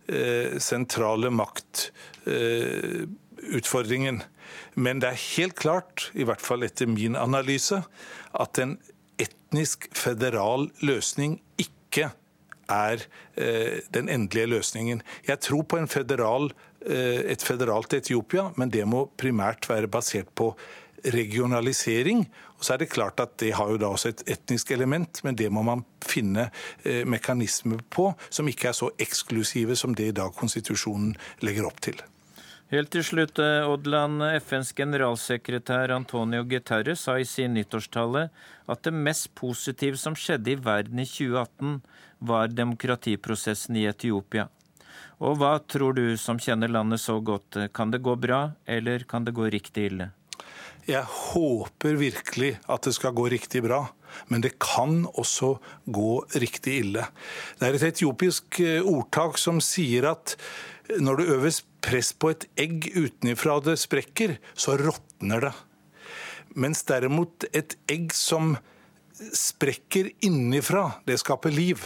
[0.07, 4.23] eh, sentrale maktutfordringen.
[4.79, 7.83] Men det er helt klart, i hvert fall etter min analyse,
[8.33, 8.79] at en
[9.49, 12.11] etnisk federal løsning ikke
[12.69, 13.01] er
[13.37, 15.03] eh, den endelige løsningen.
[15.27, 16.53] Jeg tror på federal,
[16.85, 20.55] eh, et federalt Etiopia, men det må primært være basert på
[21.05, 22.29] regionalisering.
[22.59, 25.35] Og så er det klart at Det har jo da også et etnisk element, men
[25.35, 26.51] det må man finne
[26.85, 31.81] eh, mekanismer på som ikke er så eksklusive som det i dag konstitusjonen legger opp
[31.81, 32.03] til.
[32.69, 34.21] Helt til slutt, eh, Odland.
[34.45, 38.27] FNs generalsekretær Antonio Guterres sa i sin nyttårstale
[38.69, 41.81] at det mest positive som skjedde i verden i 2018,
[42.21, 44.51] var demokratiprosessen i Etiopia.
[45.19, 49.25] Og hva tror du, som kjenner landet så godt, kan det gå bra, eller kan
[49.25, 50.11] det gå riktig ille?
[50.89, 53.87] Jeg håper virkelig at det skal gå riktig bra.
[54.29, 57.05] Men det kan også gå riktig ille.
[57.59, 60.37] Det er et etiopisk eh, ordtak som sier at
[60.96, 65.55] når det øves press på et egg utenfra det sprekker, så råtner det.
[66.59, 68.57] Mens derimot et egg som
[69.35, 71.83] sprekker innifra, det skaper liv.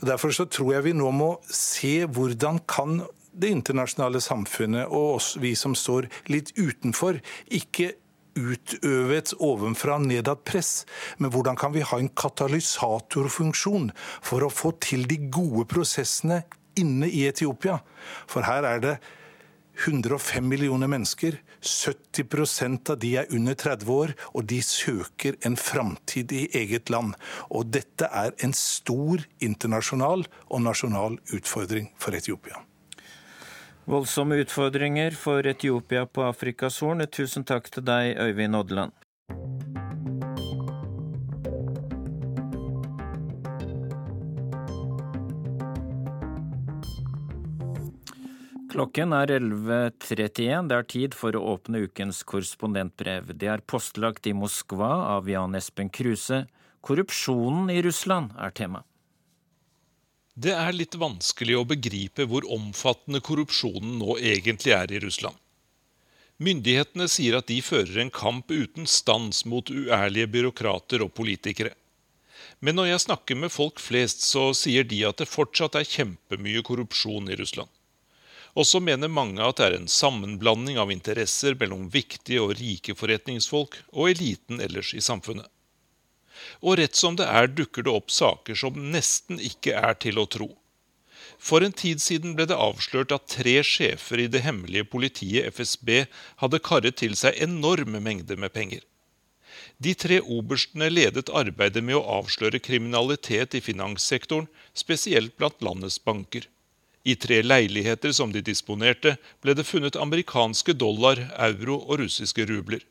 [0.00, 3.00] Og Derfor så tror jeg vi nå må se hvordan kan
[3.36, 7.20] det internasjonale samfunnet og oss, vi som står litt utenfor,
[7.52, 7.92] ikke
[8.36, 10.84] utøve et ovenfra nedad press,
[11.18, 13.90] men hvordan kan vi ha en katalysatorfunksjon
[14.24, 16.42] for å få til de gode prosessene
[16.80, 17.80] inne i Etiopia?
[18.30, 18.96] For her er det
[19.76, 21.38] 105 millioner mennesker.
[21.60, 27.14] 70% av de er under 30 år, og de søker en framtid i eget land.
[27.50, 32.62] Og dette er en stor internasjonal og nasjonal utfordring for Etiopia.
[33.86, 37.04] Voldsomme utfordringer for Etiopia på Afrikas Horn.
[37.06, 39.05] Tusen takk til deg, Øyvind Odland.
[48.76, 50.66] Klokken er 11.31.
[50.68, 53.30] Det er tid for å åpne ukens korrespondentbrev.
[53.40, 56.42] Det er postlagt i Moskva av Jan Espen Kruse.
[56.84, 58.82] Korrupsjonen i Russland er tema.
[60.36, 65.40] Det er litt vanskelig å begripe hvor omfattende korrupsjonen nå egentlig er i Russland.
[66.36, 71.72] Myndighetene sier at de fører en kamp uten stans mot uærlige byråkrater og politikere.
[72.60, 76.60] Men når jeg snakker med folk flest, så sier de at det fortsatt er kjempemye
[76.60, 77.72] korrupsjon i Russland.
[78.56, 82.96] Og så mener mange at det er en sammenblanding av interesser mellom viktige og rike
[82.96, 85.48] forretningsfolk og eliten ellers i samfunnet.
[86.64, 90.28] Og rett som det er, dukker det opp saker som nesten ikke er til å
[90.30, 90.48] tro.
[91.38, 96.06] For en tid siden ble det avslørt at tre sjefer i det hemmelige politiet FSB
[96.42, 98.80] hadde karret til seg enorme mengder med penger.
[99.76, 106.48] De tre oberstene ledet arbeidet med å avsløre kriminalitet i finanssektoren, spesielt blant landets banker.
[107.06, 112.82] I tre leiligheter som de disponerte, ble det funnet amerikanske dollar, euro og russiske rubler.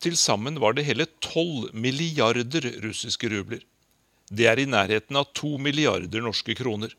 [0.00, 3.62] Til sammen var det hele tolv milliarder russiske rubler.
[4.28, 6.92] Det er i nærheten av to milliarder norske kroner.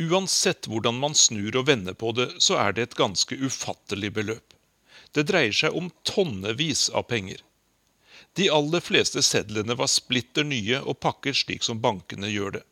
[0.00, 4.56] Uansett hvordan man snur og vender på det, så er det et ganske ufattelig beløp.
[5.12, 7.44] Det dreier seg om tonnevis av penger.
[8.40, 12.64] De aller fleste sedlene var splitter nye og pakket slik som bankene gjør det.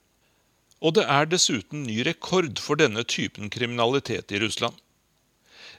[0.80, 4.76] Og det er dessuten ny rekord for denne typen kriminalitet i Russland.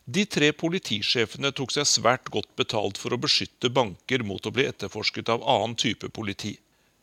[0.06, 4.66] De tre politisjefene tok seg svært godt betalt for å beskytte banker mot å bli
[4.70, 6.56] etterforsket av annen type politi.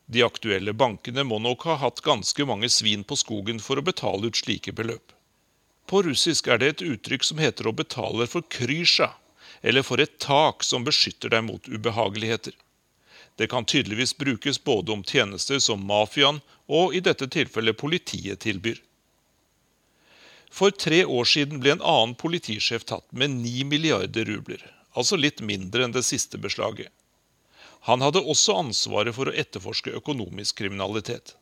[0.09, 4.31] De aktuelle bankene må nok ha hatt ganske mange svin på skogen for å betale
[4.31, 5.13] ut slike beløp.
[5.89, 9.11] På russisk er det et uttrykk som heter å betale for krysja,
[9.61, 12.53] eller for et tak som beskytter deg mot ubehageligheter.
[13.39, 18.81] Det kan tydeligvis brukes både om tjenester som mafiaen og i dette tilfellet politiet tilbyr.
[20.51, 25.39] For tre år siden ble en annen politisjef tatt med ni milliarder rubler, altså litt
[25.39, 26.91] mindre enn det siste beslaget.
[27.87, 31.37] Han hadde også ansvaret for å etterforske økonomisk kriminalitet.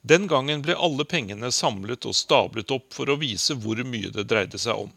[0.00, 4.24] Den gangen ble alle pengene samlet og stablet opp for å vise hvor mye det
[4.32, 4.96] dreide seg om.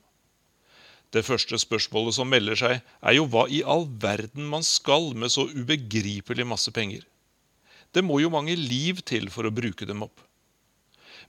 [1.15, 5.31] Det første spørsmålet som melder seg, er jo hva i all verden man skal med
[5.31, 7.05] så ubegripelig masse penger.
[7.95, 10.19] Det må jo mange liv til for å bruke dem opp.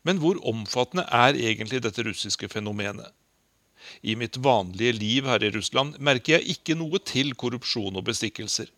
[0.03, 3.13] Men hvor omfattende er egentlig dette russiske fenomenet?
[4.03, 8.69] I mitt vanlige liv her i Russland merker jeg ikke noe til korrupsjon og bestikkelser.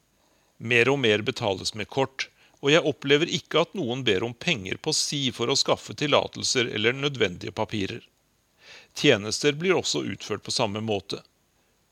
[0.60, 2.28] Mer og mer betales med kort,
[2.60, 6.68] og jeg opplever ikke at noen ber om penger på si for å skaffe tillatelser
[6.68, 8.02] eller nødvendige papirer.
[8.94, 11.22] Tjenester blir også utført på samme måte.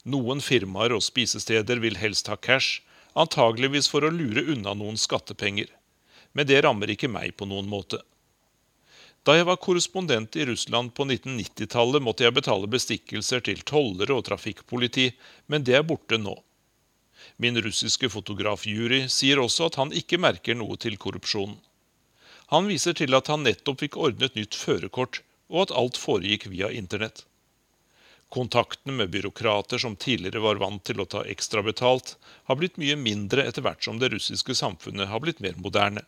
[0.09, 2.83] Noen firmaer og spisesteder vil helst ha cash,
[3.19, 5.69] antageligvis for å lure unna noen skattepenger.
[6.33, 8.01] Men det rammer ikke meg på noen måte.
[9.27, 14.25] Da jeg var korrespondent i Russland på 1990-tallet, måtte jeg betale bestikkelser til tollere og
[14.29, 15.11] trafikkpoliti,
[15.53, 16.37] men det er borte nå.
[17.37, 21.59] Min russiske fotograf Juri sier også at han ikke merker noe til korrupsjonen.
[22.49, 26.71] Han viser til at han nettopp fikk ordnet nytt førerkort, og at alt foregikk via
[26.71, 27.25] internett.
[28.29, 32.97] Kontaktene med byråkrater som tidligere var vant til å ta ekstra betalt, har blitt mye
[33.01, 36.05] mindre etter hvert som det russiske samfunnet har blitt mer moderne.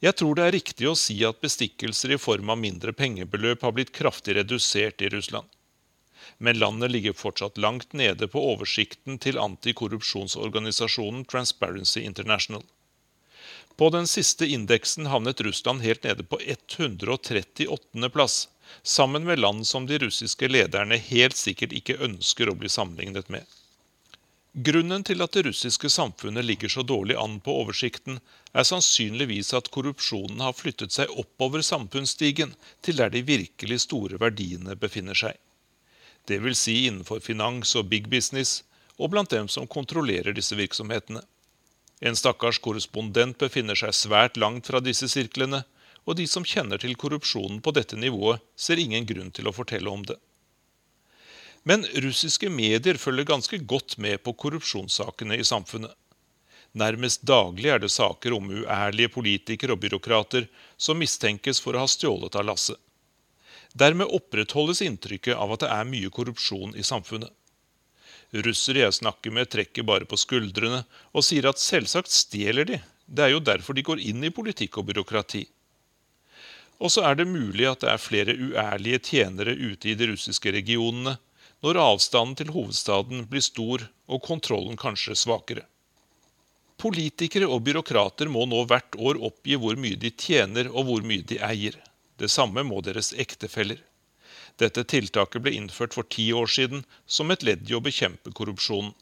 [0.00, 3.74] Jeg tror det er riktig å si at bestikkelser i form av mindre pengebeløp har
[3.76, 5.44] blitt kraftig redusert i Russland.
[6.38, 12.64] Men landet ligger fortsatt langt nede på oversikten til antikorrupsjonsorganisasjonen Transparency International.
[13.80, 18.10] På den siste indeksen havnet Russland helt nede på 138.
[18.12, 18.48] plass,
[18.82, 23.48] sammen med land som de russiske lederne helt sikkert ikke ønsker å bli sammenlignet med.
[24.68, 28.20] Grunnen til at det russiske samfunnet ligger så dårlig an på oversikten,
[28.52, 32.52] er sannsynligvis at korrupsjonen har flyttet seg oppover samfunnsstigen
[32.84, 35.40] til der de virkelig store verdiene befinner seg.
[36.28, 38.58] Det vil si innenfor finans og big business,
[39.00, 41.24] og blant dem som kontrollerer disse virksomhetene.
[42.00, 45.64] En stakkars korrespondent befinner seg svært langt fra disse sirklene,
[46.08, 49.92] og de som kjenner til korrupsjonen på dette nivået, ser ingen grunn til å fortelle
[49.92, 50.16] om det.
[51.68, 55.92] Men russiske medier følger ganske godt med på korrupsjonssakene i samfunnet.
[56.72, 60.46] Nærmest daglig er det saker om uærlige politikere og byråkrater
[60.78, 62.78] som mistenkes for å ha stjålet av lasset.
[63.74, 67.30] Dermed opprettholdes inntrykket av at det er mye korrupsjon i samfunnet.
[68.30, 72.78] Russere jeg snakker med, trekker bare på skuldrene og sier at selvsagt stjeler de,
[73.10, 75.42] det er jo derfor de går inn i politikk og byråkrati.
[76.80, 80.52] Og så er det mulig at det er flere uærlige tjenere ute i de russiske
[80.54, 81.16] regionene,
[81.60, 85.66] når avstanden til hovedstaden blir stor og kontrollen kanskje svakere.
[86.80, 91.26] Politikere og byråkrater må nå hvert år oppgi hvor mye de tjener og hvor mye
[91.28, 91.76] de eier.
[92.16, 93.82] Det samme må deres ektefeller.
[94.60, 98.92] Dette tiltaket ble innført for ti år siden som et ledd i å bekjempe korrupsjonen.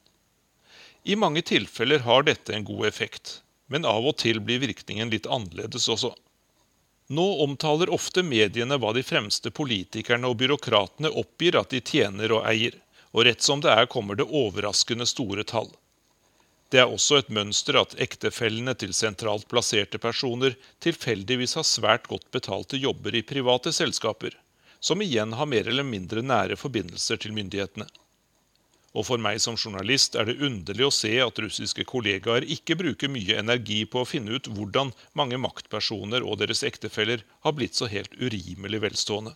[1.03, 5.27] I mange tilfeller har dette en god effekt, men av og til blir virkningen litt
[5.27, 6.12] annerledes også.
[7.09, 12.44] Nå omtaler ofte mediene hva de fremste politikerne og byråkratene oppgir at de tjener og
[12.51, 12.77] eier,
[13.16, 15.71] og rett som det er kommer det overraskende store tall.
[16.68, 22.29] Det er også et mønster at ektefellene til sentralt plasserte personer tilfeldigvis har svært godt
[22.35, 24.37] betalte jobber i private selskaper,
[24.81, 27.88] som igjen har mer eller mindre nære forbindelser til myndighetene.
[28.97, 33.12] Og for meg som journalist er det underlig å se at russiske kollegaer ikke bruker
[33.12, 37.91] mye energi på å finne ut hvordan mange maktpersoner og deres ektefeller har blitt så
[37.93, 39.35] helt urimelig velstående.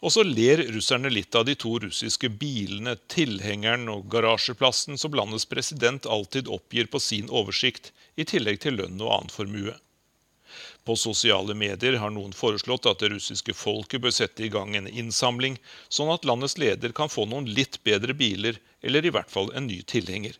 [0.00, 5.44] Og så ler russerne litt av de to russiske bilene, tilhengeren og garasjeplassen som landets
[5.48, 9.76] president alltid oppgir på sin oversikt, i tillegg til lønn og annen formue.
[10.84, 14.88] På sosiale medier har noen foreslått at det russiske folket bør sette i gang en
[14.88, 15.58] innsamling,
[15.88, 19.68] sånn at landets leder kan få noen litt bedre biler, eller i hvert fall en
[19.68, 20.38] ny tilhenger.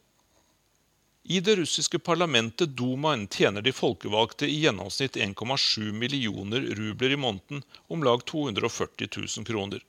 [1.30, 7.62] I det russiske parlamentet Dumaen tjener de folkevalgte i gjennomsnitt 1,7 millioner rubler i måneden,
[7.86, 9.84] om lag 240 000 kroner.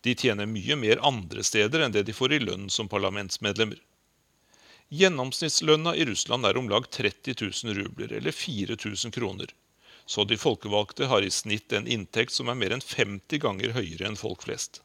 [0.00, 3.82] De tjener mye mer andre steder enn det de får i lønn som parlamentsmedlemmer.
[4.88, 9.50] Gjennomsnittslønna i Russland er om lag 30 000 rubler, eller 4000 kroner.
[10.06, 14.06] Så de folkevalgte har i snitt en inntekt som er mer enn 50 ganger høyere
[14.06, 14.78] enn folk flest.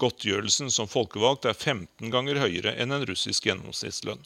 [0.00, 4.24] Godtgjørelsen som folkevalgt er 15 ganger høyere enn en russisk gjennomsnittslønn.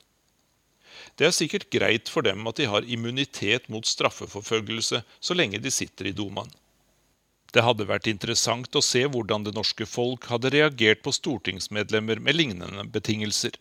[1.18, 5.74] Det er sikkert greit for dem at de har immunitet mot straffeforfølgelse så lenge de
[5.74, 6.51] sitter i dumaen.
[7.51, 12.37] Det hadde vært interessant å se hvordan det norske folk hadde reagert på stortingsmedlemmer med
[12.37, 13.57] lignende betingelser.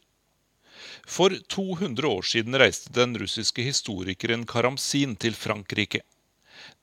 [1.05, 6.01] For 200 år siden reiste den russiske historikeren Karamsin til Frankrike.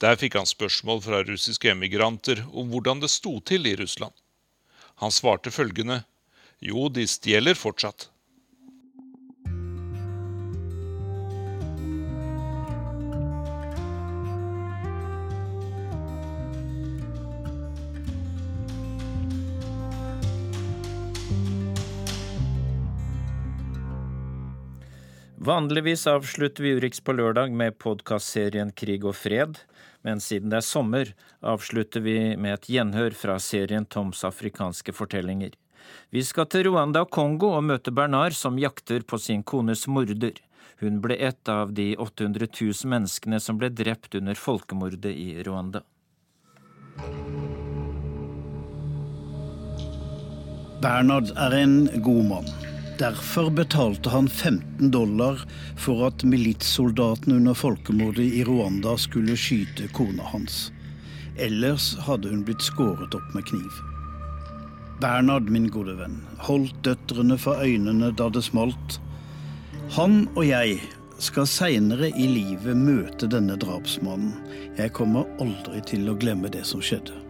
[0.00, 4.14] Der fikk han spørsmål fra russiske emigranter om hvordan det sto til i Russland.
[5.02, 6.04] Han svarte følgende
[6.62, 8.08] jo, de stjeler fortsatt.
[25.44, 29.58] Vanligvis avslutter vi Urix på lørdag med podkastserien Krig og fred,
[30.00, 31.10] men siden det er sommer,
[31.44, 35.52] avslutter vi med et gjenhør fra serien Toms afrikanske fortellinger.
[36.08, 40.40] Vi skal til Rwanda og Kongo og møte Bernard, som jakter på sin kones morder.
[40.80, 45.84] Hun ble et av de 800 000 menneskene som ble drept under folkemordet i Rwanda.
[50.80, 52.73] Bernard er en god mann.
[52.98, 55.40] Derfor betalte han 15 dollar
[55.76, 60.68] for at militssoldatene under folkemordet i Rwanda skulle skyte kona hans.
[61.36, 63.80] Ellers hadde hun blitt skåret opp med kniv.
[65.02, 69.00] Bernhard, min gode venn, holdt døtrene for øynene da det smalt.
[69.98, 70.78] Han og jeg
[71.18, 74.38] skal seinere i livet møte denne drapsmannen.
[74.78, 77.23] Jeg kommer aldri til å glemme det som skjedde.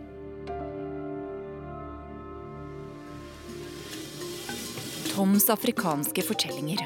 [5.15, 6.81] Toms afrikanske fortellinger.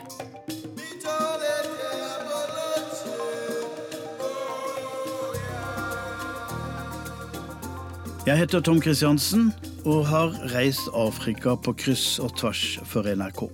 [8.26, 9.49] Jeg heter Tom Kristiansen
[9.89, 13.47] og har reist Afrika på kryss og tvers for NRK.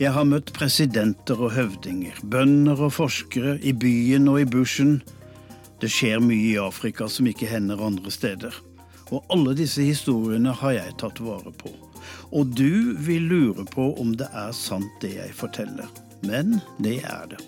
[0.00, 5.02] Jeg har møtt presidenter og høvdinger, bønder og forskere, i byen og i bushen.
[5.84, 8.56] Det skjer mye i Afrika som ikke hender andre steder.
[9.12, 11.76] Og alle disse historiene har jeg tatt vare på.
[12.32, 15.90] Og du vil lure på om det er sant, det jeg forteller.
[16.24, 17.42] Men det er det.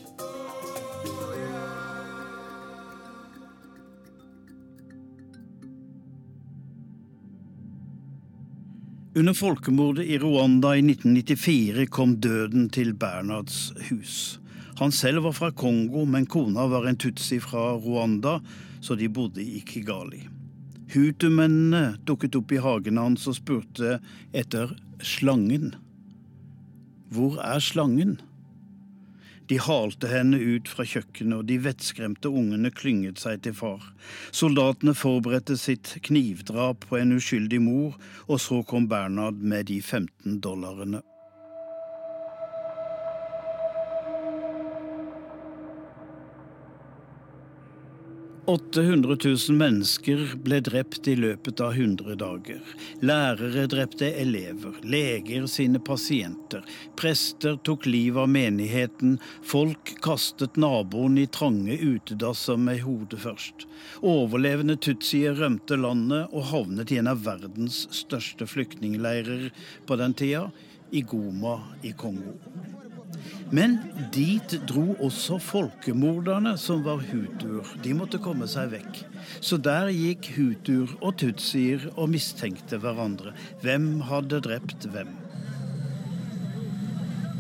[9.16, 14.38] Under folkemordet i Rwanda i 1994 kom døden til Bernards hus.
[14.76, 18.40] Han selv var fra Kongo, men kona var en tutsi fra Rwanda,
[18.80, 20.20] så de bodde i Kigali.
[20.94, 23.98] Hutumennene dukket opp i hagen hans og spurte
[24.36, 25.74] etter slangen.
[27.10, 28.16] Hvor er slangen?
[29.46, 33.82] De halte henne ut fra kjøkkenet, og de vettskremte ungene klynget seg til far.
[34.34, 37.94] Soldatene forberedte sitt knivdrap på en uskyldig mor,
[38.26, 41.02] og så kom Bernhard med de 15 dollarene.
[48.46, 52.60] 800 000 mennesker ble drept i løpet av 100 dager.
[53.02, 56.62] Lærere drepte elever, leger sine pasienter,
[56.94, 63.66] prester tok livet av menigheten, folk kastet naboen i trange utedasser med hodet først.
[64.06, 69.50] Overlevende tutsier rømte landet og havnet i en av verdens største flyktningleirer
[69.90, 70.46] på den tida,
[70.94, 72.38] i Goma i Kongo.
[73.54, 73.76] Men
[74.14, 77.68] dit dro også folkemorderne, som var hutuer.
[77.84, 79.04] De måtte komme seg vekk.
[79.40, 83.36] Så der gikk hutuer og tutsier og mistenkte hverandre.
[83.62, 85.14] Hvem hadde drept hvem?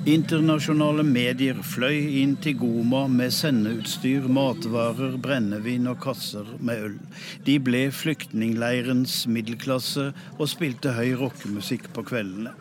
[0.06, 6.94] Internasjonale medier fløy inn til Goma med sendeutstyr, matvarer, brennevin og kasser med øl.
[7.42, 12.54] De ble flyktningleirens middelklasse og spilte høy rockemusikk på kveldene.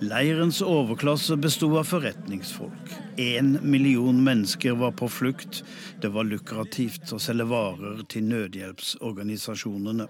[0.00, 2.94] Leirens overklasse besto av forretningsfolk.
[3.16, 5.64] Én million mennesker var på flukt.
[6.00, 10.08] Det var lukrativt å selge varer til nødhjelpsorganisasjonene.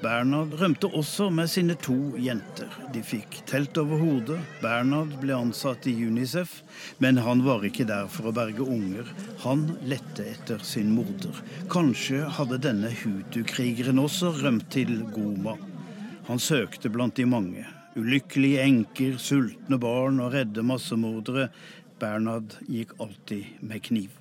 [0.00, 2.68] Bernhard rømte også med sine to jenter.
[2.94, 4.38] De fikk telt over hodet.
[4.62, 6.62] Bernhard ble ansatt i Unicef,
[7.04, 9.08] men han var ikke der for å berge unger.
[9.44, 11.42] Han lette etter sin morder.
[11.72, 15.58] Kanskje hadde denne hutu-krigeren også rømt til Goma.
[16.30, 17.66] Han søkte blant de mange.
[18.00, 21.50] Ulykkelige enker, sultne barn og redde massemordere.
[22.00, 24.16] Bernhard gikk alltid med kniv.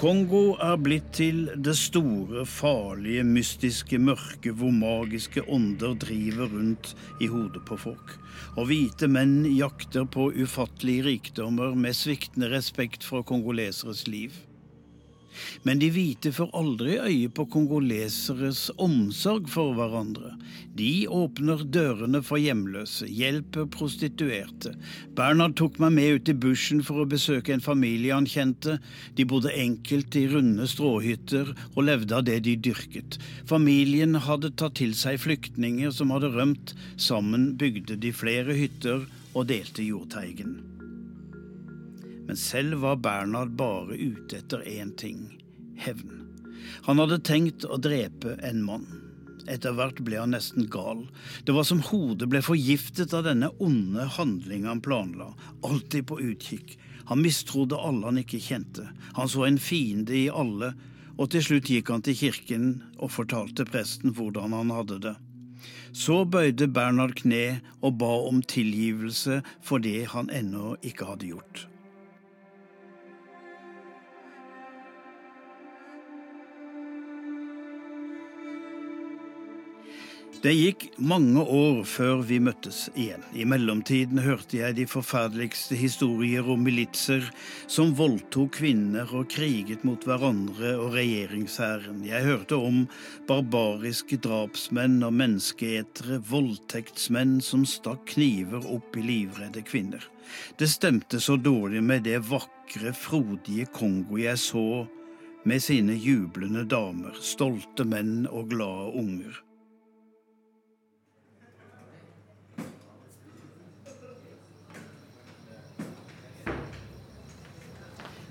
[0.00, 6.90] Kongo er blitt til det store, farlige, mystiske mørket hvor magiske ånder driver rundt
[7.24, 8.16] i hodet på folk.
[8.58, 14.34] Og hvite menn jakter på ufattelige rikdommer med sviktende respekt for kongoleseres liv.
[15.66, 20.34] Men de hvite får aldri øye på kongoleseres omsorg for hverandre.
[20.74, 24.74] De åpner dørene for hjemløse, hjelper prostituerte.
[25.16, 28.78] Bernhard tok meg med ut i bushen for å besøke en familie han kjente.
[29.14, 33.18] De bodde enkelt i runde stråhytter og levde av det de dyrket.
[33.50, 36.74] Familien hadde tatt til seg flyktninger som hadde rømt.
[37.00, 40.73] Sammen bygde de flere hytter og delte jordteigen.
[42.26, 45.26] Men selv var Bernhard bare ute etter én ting
[45.76, 46.20] hevn.
[46.86, 48.86] Han hadde tenkt å drepe en mann.
[49.50, 51.02] Etter hvert ble han nesten gal.
[51.44, 55.34] Det var som hodet ble forgiftet av denne onde handlinga han planla,
[55.66, 56.78] alltid på utkikk.
[57.10, 58.86] Han mistrodde alle han ikke kjente.
[59.18, 60.72] Han så en fiende i alle,
[61.20, 62.64] og til slutt gikk han til kirken
[62.96, 65.14] og fortalte presten hvordan han hadde det.
[65.94, 71.68] Så bøyde Bernhard kne og ba om tilgivelse for det han ennå ikke hadde gjort.
[80.42, 83.22] Det gikk mange år før vi møttes igjen.
[83.36, 87.28] I mellomtiden hørte jeg de forferdeligste historier om militser
[87.70, 92.02] som voldtok kvinner og kriget mot hverandre og regjeringshæren.
[92.08, 92.82] Jeg hørte om
[93.28, 100.04] barbariske drapsmenn og menneskeetere, voldtektsmenn som stakk kniver opp i livredde kvinner.
[100.58, 104.84] Det stemte så dårlig med det vakre, frodige Kongo jeg så,
[105.44, 109.43] med sine jublende damer, stolte menn og glade unger.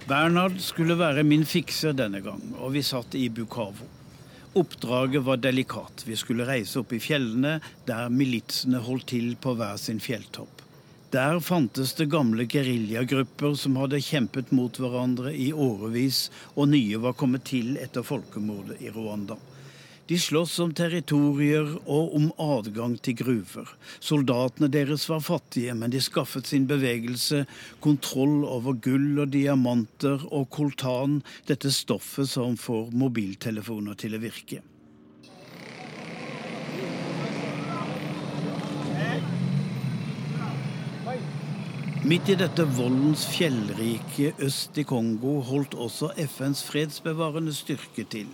[0.03, 3.85] Bernhard skulle være min fikser denne gang, og vi satt i Bukavo.
[4.59, 6.03] Oppdraget var delikat.
[6.03, 7.53] Vi skulle reise opp i fjellene,
[7.87, 10.59] der militsene holdt til på hver sin fjelltopp.
[11.15, 16.25] Der fantes det gamle geriljagrupper som hadde kjempet mot hverandre i årevis,
[16.57, 19.39] og nye var kommet til etter folkemordet i Rwanda.
[20.07, 23.69] De sloss om territorier og om adgang til gruver.
[24.03, 27.45] Soldatene deres var fattige, men de skaffet sin bevegelse
[27.83, 34.59] kontroll over gull og diamanter og koltan, dette stoffet som får mobiltelefoner til å virke.
[42.03, 48.27] Midt i dette voldens fjellrike øst i Kongo holdt også FNs fredsbevarende styrke til.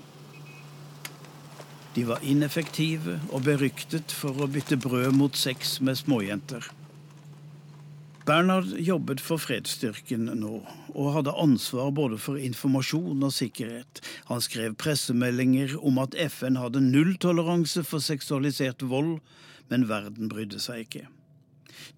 [1.99, 6.63] De var ineffektive og beryktet for å bytte brød mot sex med småjenter.
[8.23, 10.61] Bernhard jobbet for fredsstyrken nå,
[10.93, 13.99] og hadde ansvar både for informasjon og sikkerhet.
[14.31, 19.17] Han skrev pressemeldinger om at FN hadde nulltoleranse for seksualisert vold,
[19.67, 21.05] men verden brydde seg ikke.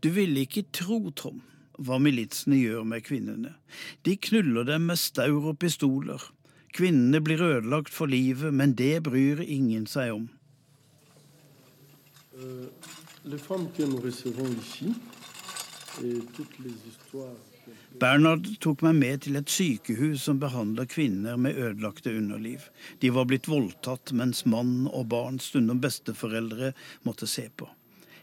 [0.01, 1.43] Du ville ikke tro, Tom,
[1.77, 3.53] hva militsene gjør med kvinnene.
[4.01, 6.31] De knuller dem med staur og pistoler.
[6.71, 10.29] Kvinnene blir ødelagt for livet, men det bryr ingen seg om.
[18.01, 22.65] Bernhard tok meg med til et sykehus som behandler kvinner med ødelagte underliv.
[23.03, 26.71] De var blitt voldtatt mens mann og barn, stundom besteforeldre,
[27.03, 27.67] måtte se på.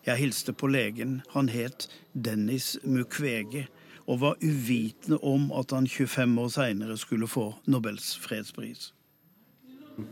[0.08, 1.20] Jeg hilste på legen.
[1.34, 3.68] Han het Dennis Mukwege
[4.08, 8.94] og var uvitende om at han 25 år seinere skulle få Nobels fredspris.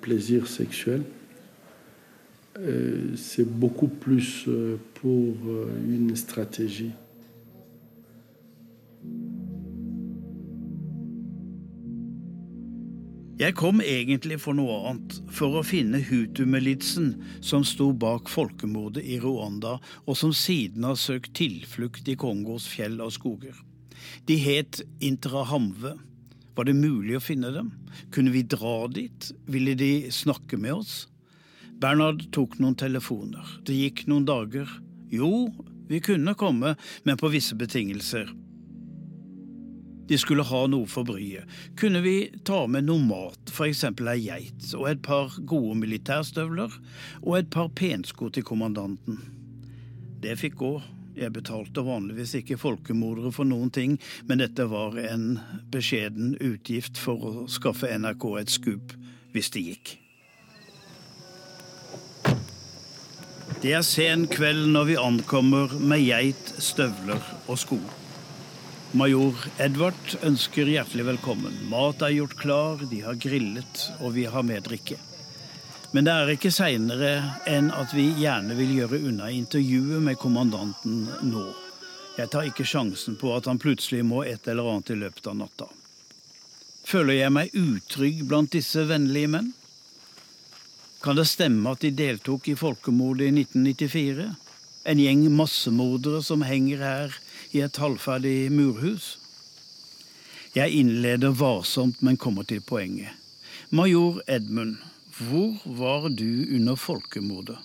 [0.03, 1.05] Plaisir seksuell.
[2.59, 6.93] Euh, c'est beaucoup plus euh, pour euh, une stratégie.
[13.39, 17.11] Jeg kom egentlig for noe annet, for å finne hutu-militsen
[17.45, 19.75] som sto bak folkemordet i Rwanda,
[20.09, 23.59] og som siden har søkt tilflukt i Kongos fjell og skoger.
[24.27, 25.97] De het Intrahamve.
[26.57, 27.73] Var det mulig å finne dem?
[28.15, 29.31] Kunne vi dra dit?
[29.51, 30.95] Ville de snakke med oss?
[31.77, 33.59] Bernhard tok noen telefoner.
[33.69, 34.71] Det gikk noen dager.
[35.13, 35.51] Jo,
[35.91, 38.33] vi kunne komme, men på visse betingelser.
[40.07, 41.51] De skulle ha noe for bryet.
[41.77, 43.85] Kunne vi ta med noe mat, f.eks.
[43.91, 46.75] ei geit, og et par gode militærstøvler,
[47.25, 49.19] og et par pensko til kommandanten?
[50.23, 50.77] Det fikk gå.
[51.17, 53.95] Jeg betalte vanligvis ikke folkemordere for noen ting,
[54.29, 55.39] men dette var en
[55.73, 58.93] beskjeden utgift for å skaffe NRK et skup,
[59.33, 59.95] hvis det gikk.
[63.63, 67.81] Det er sen kveld når vi ankommer med geit, støvler og sko.
[68.97, 71.57] Major Edvard ønsker hjertelig velkommen.
[71.73, 75.01] Mat er gjort klar, de har grillet, og vi har med drikke.
[75.97, 77.11] Men det er ikke seinere
[77.49, 81.45] enn at vi gjerne vil gjøre unna intervjuet med kommandanten nå.
[82.19, 85.39] Jeg tar ikke sjansen på at han plutselig må et eller annet i løpet av
[85.39, 85.69] natta.
[86.85, 89.49] Føler jeg meg utrygg blant disse vennlige menn?
[91.01, 94.27] Kan det stemme at de deltok i folkemordet i 1994?
[94.93, 97.17] En gjeng massemordere som henger her
[97.57, 99.15] i et halvferdig murhus?
[100.53, 103.17] Jeg innleder varsomt, men kommer til poenget.
[103.73, 104.77] Major Edmund,
[105.19, 107.57] hvor var du under folkemordet?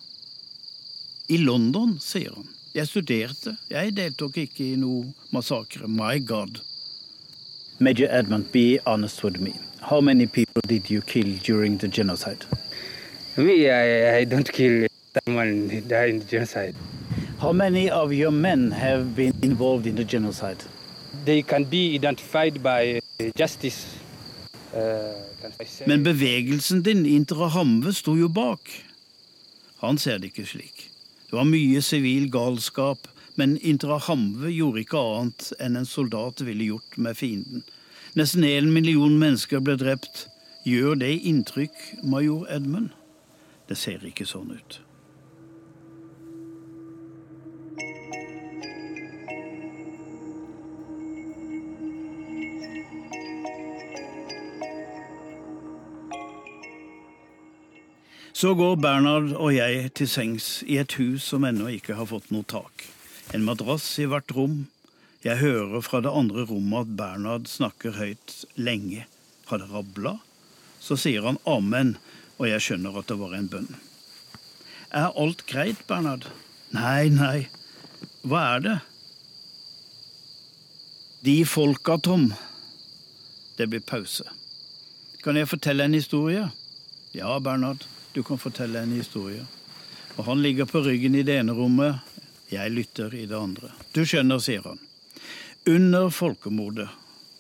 [1.27, 2.47] I London, sier han.
[2.75, 3.55] Jeg studerte.
[3.69, 5.87] Jeg deltok ikke i noe massakre.
[5.87, 6.61] My God.
[7.79, 9.53] Major Edmund, be honest with me.
[9.81, 12.45] How many people did you kill during the genocide?
[13.35, 14.87] Me, I, I don't kill
[15.25, 16.75] someone die in the genocide.
[17.39, 20.63] How many of your men have been involved in the genocide?
[21.25, 23.01] They can be identified by
[23.35, 24.00] justice.
[24.71, 28.69] Uh, men bevegelsen din, Interahamve, sto jo bak.
[29.81, 30.85] Han ser det ikke slik.
[31.27, 36.97] Det var mye sivil galskap, men Interahamve gjorde ikke annet enn en soldat ville gjort
[36.97, 37.63] med fienden.
[38.15, 40.27] Nesten én million mennesker ble drept.
[40.67, 42.91] Gjør det inntrykk, major Edmund?
[43.67, 44.81] Det ser ikke sånn ut.
[58.41, 62.31] Så går Bernhard og jeg til sengs i et hus som ennå ikke har fått
[62.33, 62.87] noe tak.
[63.37, 64.63] En madrass i hvert rom.
[65.21, 69.05] Jeg hører fra det andre rommet at Bernhard snakker høyt lenge.
[69.51, 70.15] Har det rabla?
[70.81, 71.93] Så sier han amen,
[72.39, 73.69] og jeg skjønner at det var en bønn.
[74.89, 76.25] Er alt greit, Bernhard?
[76.73, 77.45] Nei, nei.
[78.25, 78.77] Hva er det?
[81.29, 82.31] De folka, Tom.
[83.61, 84.25] Det blir pause.
[85.21, 86.49] Kan jeg fortelle en historie?
[87.13, 87.85] Ja, Bernhard.
[88.13, 89.45] Du kan fortelle en historie.
[90.15, 92.01] Og han ligger på ryggen i det ene rommet,
[92.51, 93.69] jeg lytter i det andre.
[93.95, 94.81] Du skjønner, sier han.
[95.71, 96.89] Under folkemordet,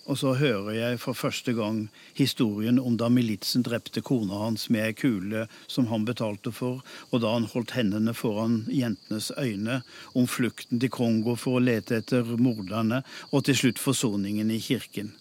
[0.07, 1.81] og så hører jeg for første gang
[2.17, 6.79] historien om da militsen drepte kona hans med ei kule som han betalte for,
[7.11, 9.81] og da han holdt hendene foran jentenes øyne,
[10.15, 15.13] om flukten til Kongo for å lete etter morderne, og til slutt forsoningen i kirken.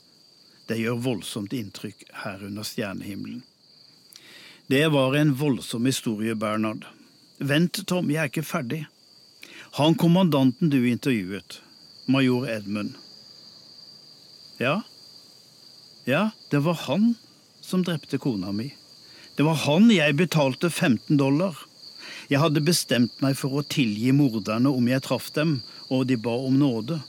[0.71, 3.43] Det gjør voldsomt inntrykk her under stjernehimmelen.
[4.71, 6.85] Det var en voldsom historie, Bernhard.
[7.39, 8.85] Vent, Tom, jeg er ikke ferdig.
[9.81, 11.57] Han kommandanten du intervjuet,
[12.07, 12.93] major Edmund.
[14.63, 14.77] Ja?
[16.07, 16.21] Ja,
[16.55, 17.17] det var han
[17.61, 18.69] som drepte kona mi.
[19.35, 21.59] Det var han jeg betalte 15 dollar.
[22.31, 25.57] Jeg hadde bestemt meg for å tilgi morderne om jeg traff dem,
[25.91, 27.01] og de ba om nåde.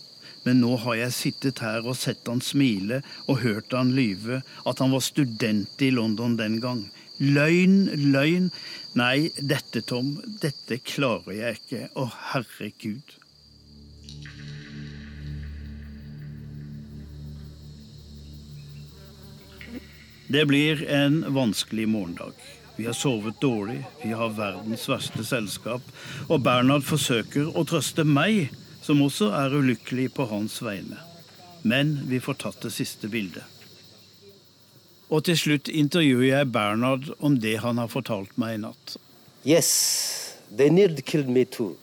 [0.49, 4.82] Men nå har jeg sittet her og sett han smile og hørt han lyve, at
[4.82, 6.82] han var student i London den gang.
[7.22, 8.49] Løgn, løgn.
[8.97, 11.82] Nei, dette, Tom, dette klarer jeg ikke.
[11.93, 13.17] Å, herregud.
[20.32, 22.34] Det blir en vanskelig morgendag.
[22.78, 25.84] Vi har sovet dårlig, vi har verdens verste selskap,
[26.32, 28.47] og Bernhard forsøker å trøste meg,
[28.82, 30.97] som også er ulykkelig på hans vegne.
[31.67, 33.51] Men vi får tatt det siste bildet.
[35.12, 38.95] Og til slutt intervjuer jeg Bernhard om det han har fortalt meg i natt.
[39.45, 41.76] Yes, they nearly killed me too,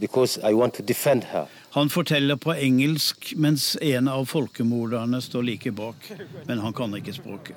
[0.00, 1.46] because I want to defend her.
[1.70, 6.08] Han forteller på engelsk, mens en av folkemorderne står like bak.
[6.48, 7.56] Men han kan ikke språket.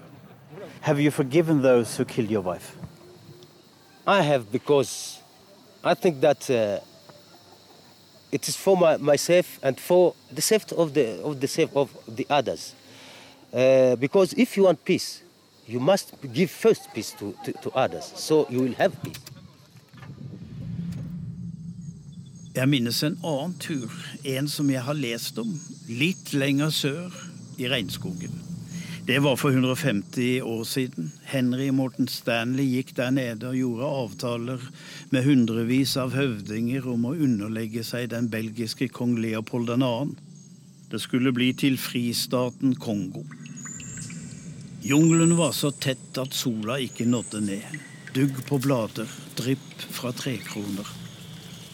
[0.82, 2.76] Have you forgiven those who killed your wife?
[4.06, 5.22] I have, because
[5.84, 6.84] I think that uh,
[8.32, 11.90] it is for my, myself and for the safety of the of the safety of
[12.16, 12.74] the others.
[13.54, 15.22] Uh, because if you want peace,
[15.68, 19.20] you must give first peace to, to, to others, so you will have peace.
[22.54, 23.94] Jeg minnes en annen tur,
[24.30, 25.54] en som jeg har lest om,
[25.90, 27.14] litt lenger sør,
[27.58, 28.34] i regnskogen.
[29.06, 31.12] Det var for 150 år siden.
[31.28, 34.68] Henry Morten Stanley gikk der nede og gjorde avtaler
[35.12, 39.92] med hundrevis av høvdinger om å underlegge seg den belgiske kong Leopold 2.
[40.94, 43.26] Det skulle bli til fristaten Kongo.
[44.86, 47.78] Jungelen var så tett at sola ikke nådde ned.
[48.12, 49.08] Dugg på blader,
[49.40, 50.90] drypp fra trekroner.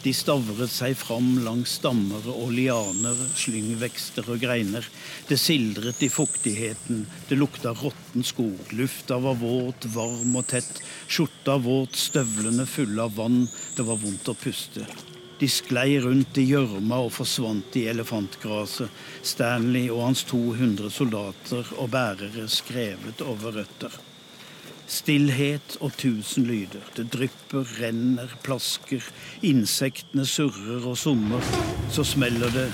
[0.04, 4.86] De stavret seg fram langs stammer og lianer, slyngvekster og greiner.
[5.26, 8.70] Det sildret i fuktigheten, det lukta råtten skog.
[8.78, 10.78] Lufta var våt, varm og tett.
[11.10, 13.42] Skjorta våt, støvlene fulle av vann.
[13.74, 14.86] Det var vondt å puste.
[15.40, 18.92] De sklei rundt i gjørma og forsvant i elefantgraset.
[19.24, 23.94] Stanley og hans 200 soldater og bærere skrevet over røtter.
[24.90, 26.82] Stillhet og tusen lyder.
[26.96, 29.04] Det drypper, renner, plasker.
[29.46, 31.46] Insektene surrer og summer.
[31.94, 32.66] Så smeller det.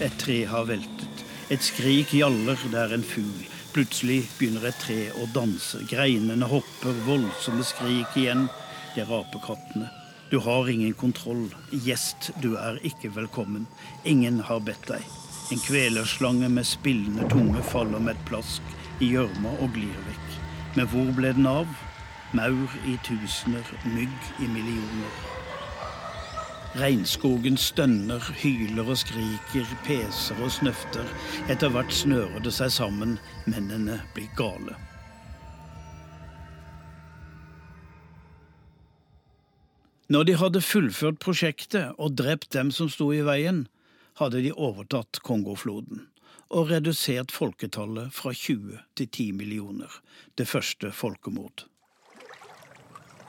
[0.00, 1.22] Et tre har veltet.
[1.52, 3.44] Et skrik gjaller, det er en fugl.
[3.76, 5.84] Plutselig begynner et tre å danse.
[5.92, 8.48] Greinene hopper, voldsomme skrik igjen.
[8.96, 9.92] Det er apekattene.
[10.30, 11.54] Du har ingen kontroll.
[11.70, 13.66] Gjest, du er ikke velkommen.
[14.04, 15.04] Ingen har bedt deg.
[15.54, 20.32] En kvelerslange med spillende tunge faller med et plask i gjørma og glir vekk.
[20.74, 21.70] Men hvor ble den av?
[22.34, 25.14] Maur i tusener, mygg i millioner.
[26.76, 31.06] Regnskogen stønner, hyler og skriker, peser og snøfter.
[31.46, 33.16] Etter hvert snører det seg sammen.
[33.46, 34.74] Mennene blir gale.
[40.06, 43.64] Når de hadde fullført prosjektet og drept dem som sto i veien,
[44.20, 46.04] hadde de overtatt Kongofloden
[46.54, 49.90] og redusert folketallet fra 20 til 10 millioner,
[50.38, 51.66] det første folkemord.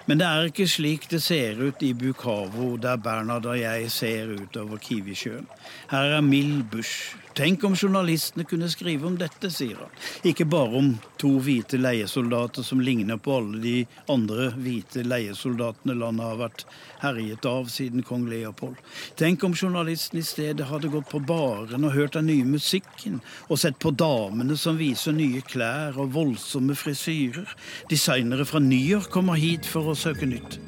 [0.08, 4.32] Men det er ikke slik det ser ut i Bukavo, der Bernhard og jeg ser
[4.40, 5.50] utover Kiwisjøen.
[5.92, 9.92] Her er mild bush, Tenk om journalistene kunne skrive om dette, sier han.
[10.26, 10.88] Ikke bare om
[11.22, 13.74] to hvite leiesoldater som ligner på alle de
[14.10, 16.64] andre hvite leiesoldatene landet har vært
[17.04, 18.80] herjet av siden kong Leopold.
[19.22, 23.20] Tenk om journalisten i stedet hadde gått på baren og hørt den nye musikken,
[23.52, 27.54] og sett på damene som viser nye klær og voldsomme frisyrer.
[27.94, 30.60] Designere fra New York kommer hit for å søke nytt.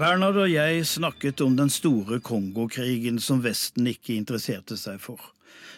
[0.00, 5.20] Bernhard og jeg snakket om den store Kongokrigen som Vesten ikke interesserte seg for.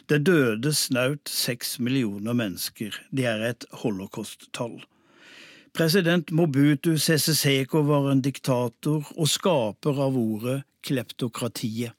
[0.07, 2.95] Det døde snaut seks millioner mennesker.
[3.11, 4.83] Det er et holocaust-tall.
[5.73, 11.97] President Mobutu Sese Seko var en diktator og skaper av ordet kleptokratiet.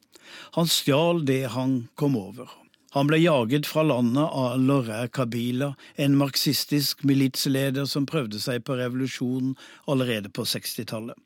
[0.55, 2.62] Han stjal det han kom over.
[2.93, 8.77] Han ble jaget fra landet av Laurent Kabila, en marxistisk militsleder som prøvde seg på
[8.77, 9.55] revolusjon
[9.89, 11.17] allerede på 60-tallet.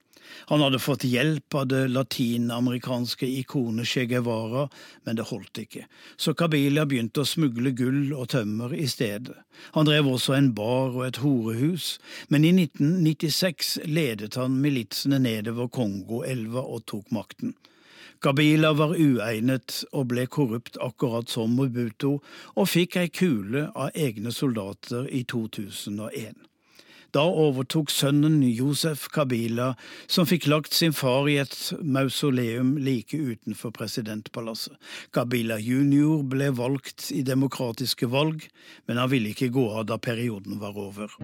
[0.48, 4.70] Han hadde fått hjelp av det latinamerikanske ikonet Che Guevara,
[5.04, 5.84] men det holdt ikke,
[6.16, 9.36] så Kabila begynte å smugle gull og tømmer i stedet.
[9.76, 11.98] Han drev også en bar og et horehus,
[12.32, 17.58] men i 1996 ledet han militsene nedover Kongoelva og tok makten.
[18.22, 22.18] Kabila var uegnet og ble korrupt akkurat som Mobuto,
[22.56, 26.48] og fikk ei kule av egne soldater i 2001.
[27.16, 29.72] Da overtok sønnen Josef Kabila,
[30.12, 34.76] som fikk lagt sin far i et mausoleum like utenfor presidentpalasset.
[35.16, 38.50] Kabila junior ble valgt i demokratiske valg,
[38.88, 41.16] men han ville ikke gå av da perioden var over.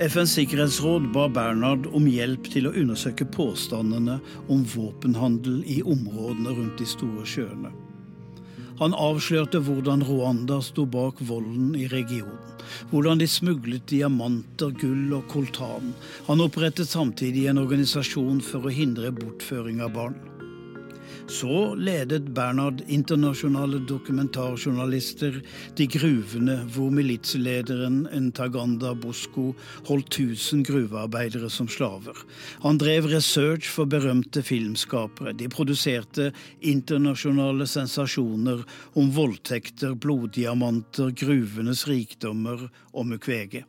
[0.00, 4.14] FNs sikkerhetsråd ba Bernhard om hjelp til å undersøke påstandene
[4.48, 7.72] om våpenhandel i områdene rundt de store sjøene.
[8.80, 12.40] Han avslørte hvordan Rwanda sto bak volden i regionen.
[12.88, 15.92] Hvordan de smuglet diamanter, gull og koltan.
[16.26, 20.16] Han opprettet samtidig en organisasjon for å hindre bortføring av barn.
[21.26, 25.38] Så ledet Bernhard internasjonale dokumentarjournalister
[25.78, 29.52] de gruvene hvor militslederen Ntaganda Bosko
[29.86, 32.16] holdt 1000 gruvearbeidere som slaver.
[32.64, 35.32] Han drev research for berømte filmskapere.
[35.38, 38.64] De produserte internasjonale sensasjoner
[38.98, 43.64] om voldtekter, bloddiamanter, gruvenes rikdommer og Mukwege.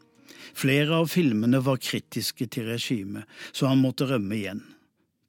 [0.53, 4.63] Flere av filmene var kritiske til regimet, så han måtte rømme igjen.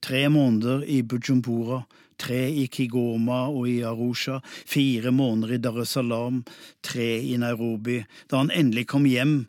[0.04, 1.84] Tre måneder i Bujumbura,
[2.24, 6.42] tre i Kigoma og i Arusha, fire måneder i Dar es Salaam,
[6.82, 8.00] tre i Nairobi.
[8.30, 9.44] Da han endelig kom hjem,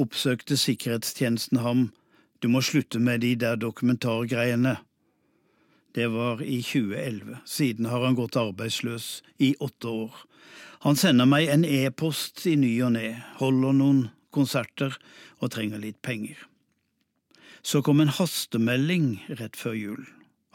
[0.00, 1.90] oppsøkte sikkerhetstjenesten ham.
[2.40, 4.78] Du må slutte med de der dokumentargreiene.
[5.94, 7.38] Det var i 2011.
[7.46, 10.16] Siden har han gått arbeidsløs i åtte år.
[10.84, 14.02] Han sender meg en e-post i ny og ne, holder noen
[14.34, 14.96] konserter
[15.38, 16.36] og trenger litt penger.
[17.64, 20.02] Så kom en hastemelding rett før jul.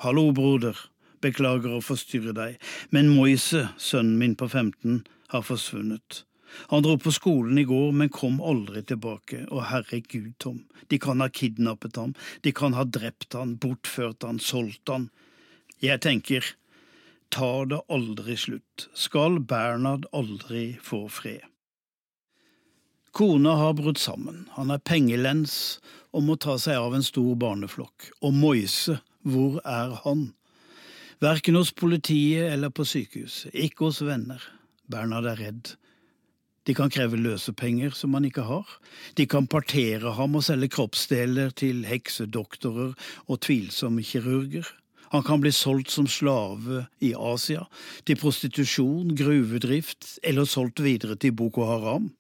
[0.04, 0.78] Hallo, broder.
[1.24, 2.58] Beklager å forstyrre deg,
[2.96, 5.04] men Moise, sønnen min på 15,
[5.34, 6.24] har forsvunnet.
[6.72, 9.46] Han dro på skolen i går, men kom aldri tilbake.
[9.52, 14.40] og herregud, Tom, de kan ha kidnappet ham, de kan ha drept han, bortført han,
[14.40, 15.10] solgt han.
[15.80, 16.46] Jeg tenker,
[17.30, 21.46] tar det aldri slutt, skal Bernhard aldri få fred.
[23.12, 25.80] Kona har brutt sammen, han er pengelens
[26.14, 28.12] og må ta seg av en stor barneflokk.
[28.22, 30.30] Og Moise, hvor er han?
[31.20, 34.40] Verken hos politiet eller på sykehuset, ikke hos venner.
[34.88, 35.74] Bernhard er redd.
[36.64, 38.70] De kan kreve løsepenger som han ikke har.
[39.20, 42.94] De kan partere ham og selge kroppsdeler til heksedoktorer
[43.28, 44.68] og tvilsomme kirurger.
[45.10, 47.66] Han kan bli solgt som slave i Asia,
[48.06, 52.12] til prostitusjon, gruvedrift eller solgt videre til Boko Haram.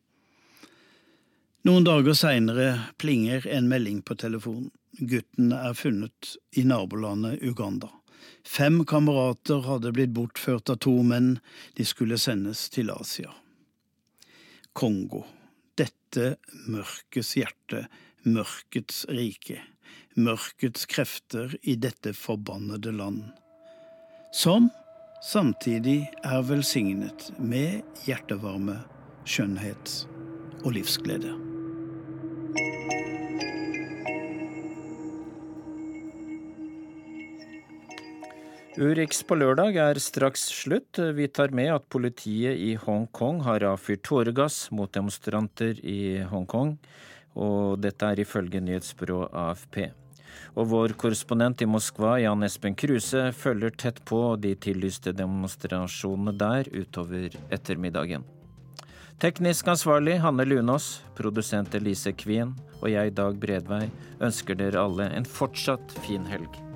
[1.69, 4.73] Noen dager seinere plinger en melding på telefonen.
[4.99, 7.93] Gutten er funnet i nabolandet Uganda.
[8.45, 11.37] Fem kamerater hadde blitt bortført av to menn,
[11.77, 13.31] de skulle sendes til Asia.
[14.73, 15.25] Kongo.
[15.79, 16.35] Dette
[16.67, 17.85] mørkets hjerte,
[18.27, 19.61] mørkets rike,
[20.19, 23.23] mørkets krefter i dette forbannede land.
[24.35, 24.69] Som
[25.25, 28.81] samtidig er velsignet med hjertevarme,
[29.29, 29.95] skjønnhet
[30.63, 31.35] og livsglede.
[38.77, 40.99] Urix på lørdag er straks slutt.
[41.17, 46.75] Vi tar med at politiet i Hongkong har avfyrt tåregass mot demonstranter i Hongkong.
[47.33, 49.79] Og dette er ifølge nyhetsbyrået AFP.
[50.53, 56.69] Og vår korrespondent i Moskva, Jan Espen Kruse, følger tett på de tillyste demonstrasjonene der
[56.69, 58.23] utover ettermiddagen.
[59.19, 63.87] Teknisk ansvarlig Hanne Lunås, produsent Elise Kvien og jeg, Dag Bredvei,
[64.21, 66.68] ønsker dere alle en fortsatt fin helg.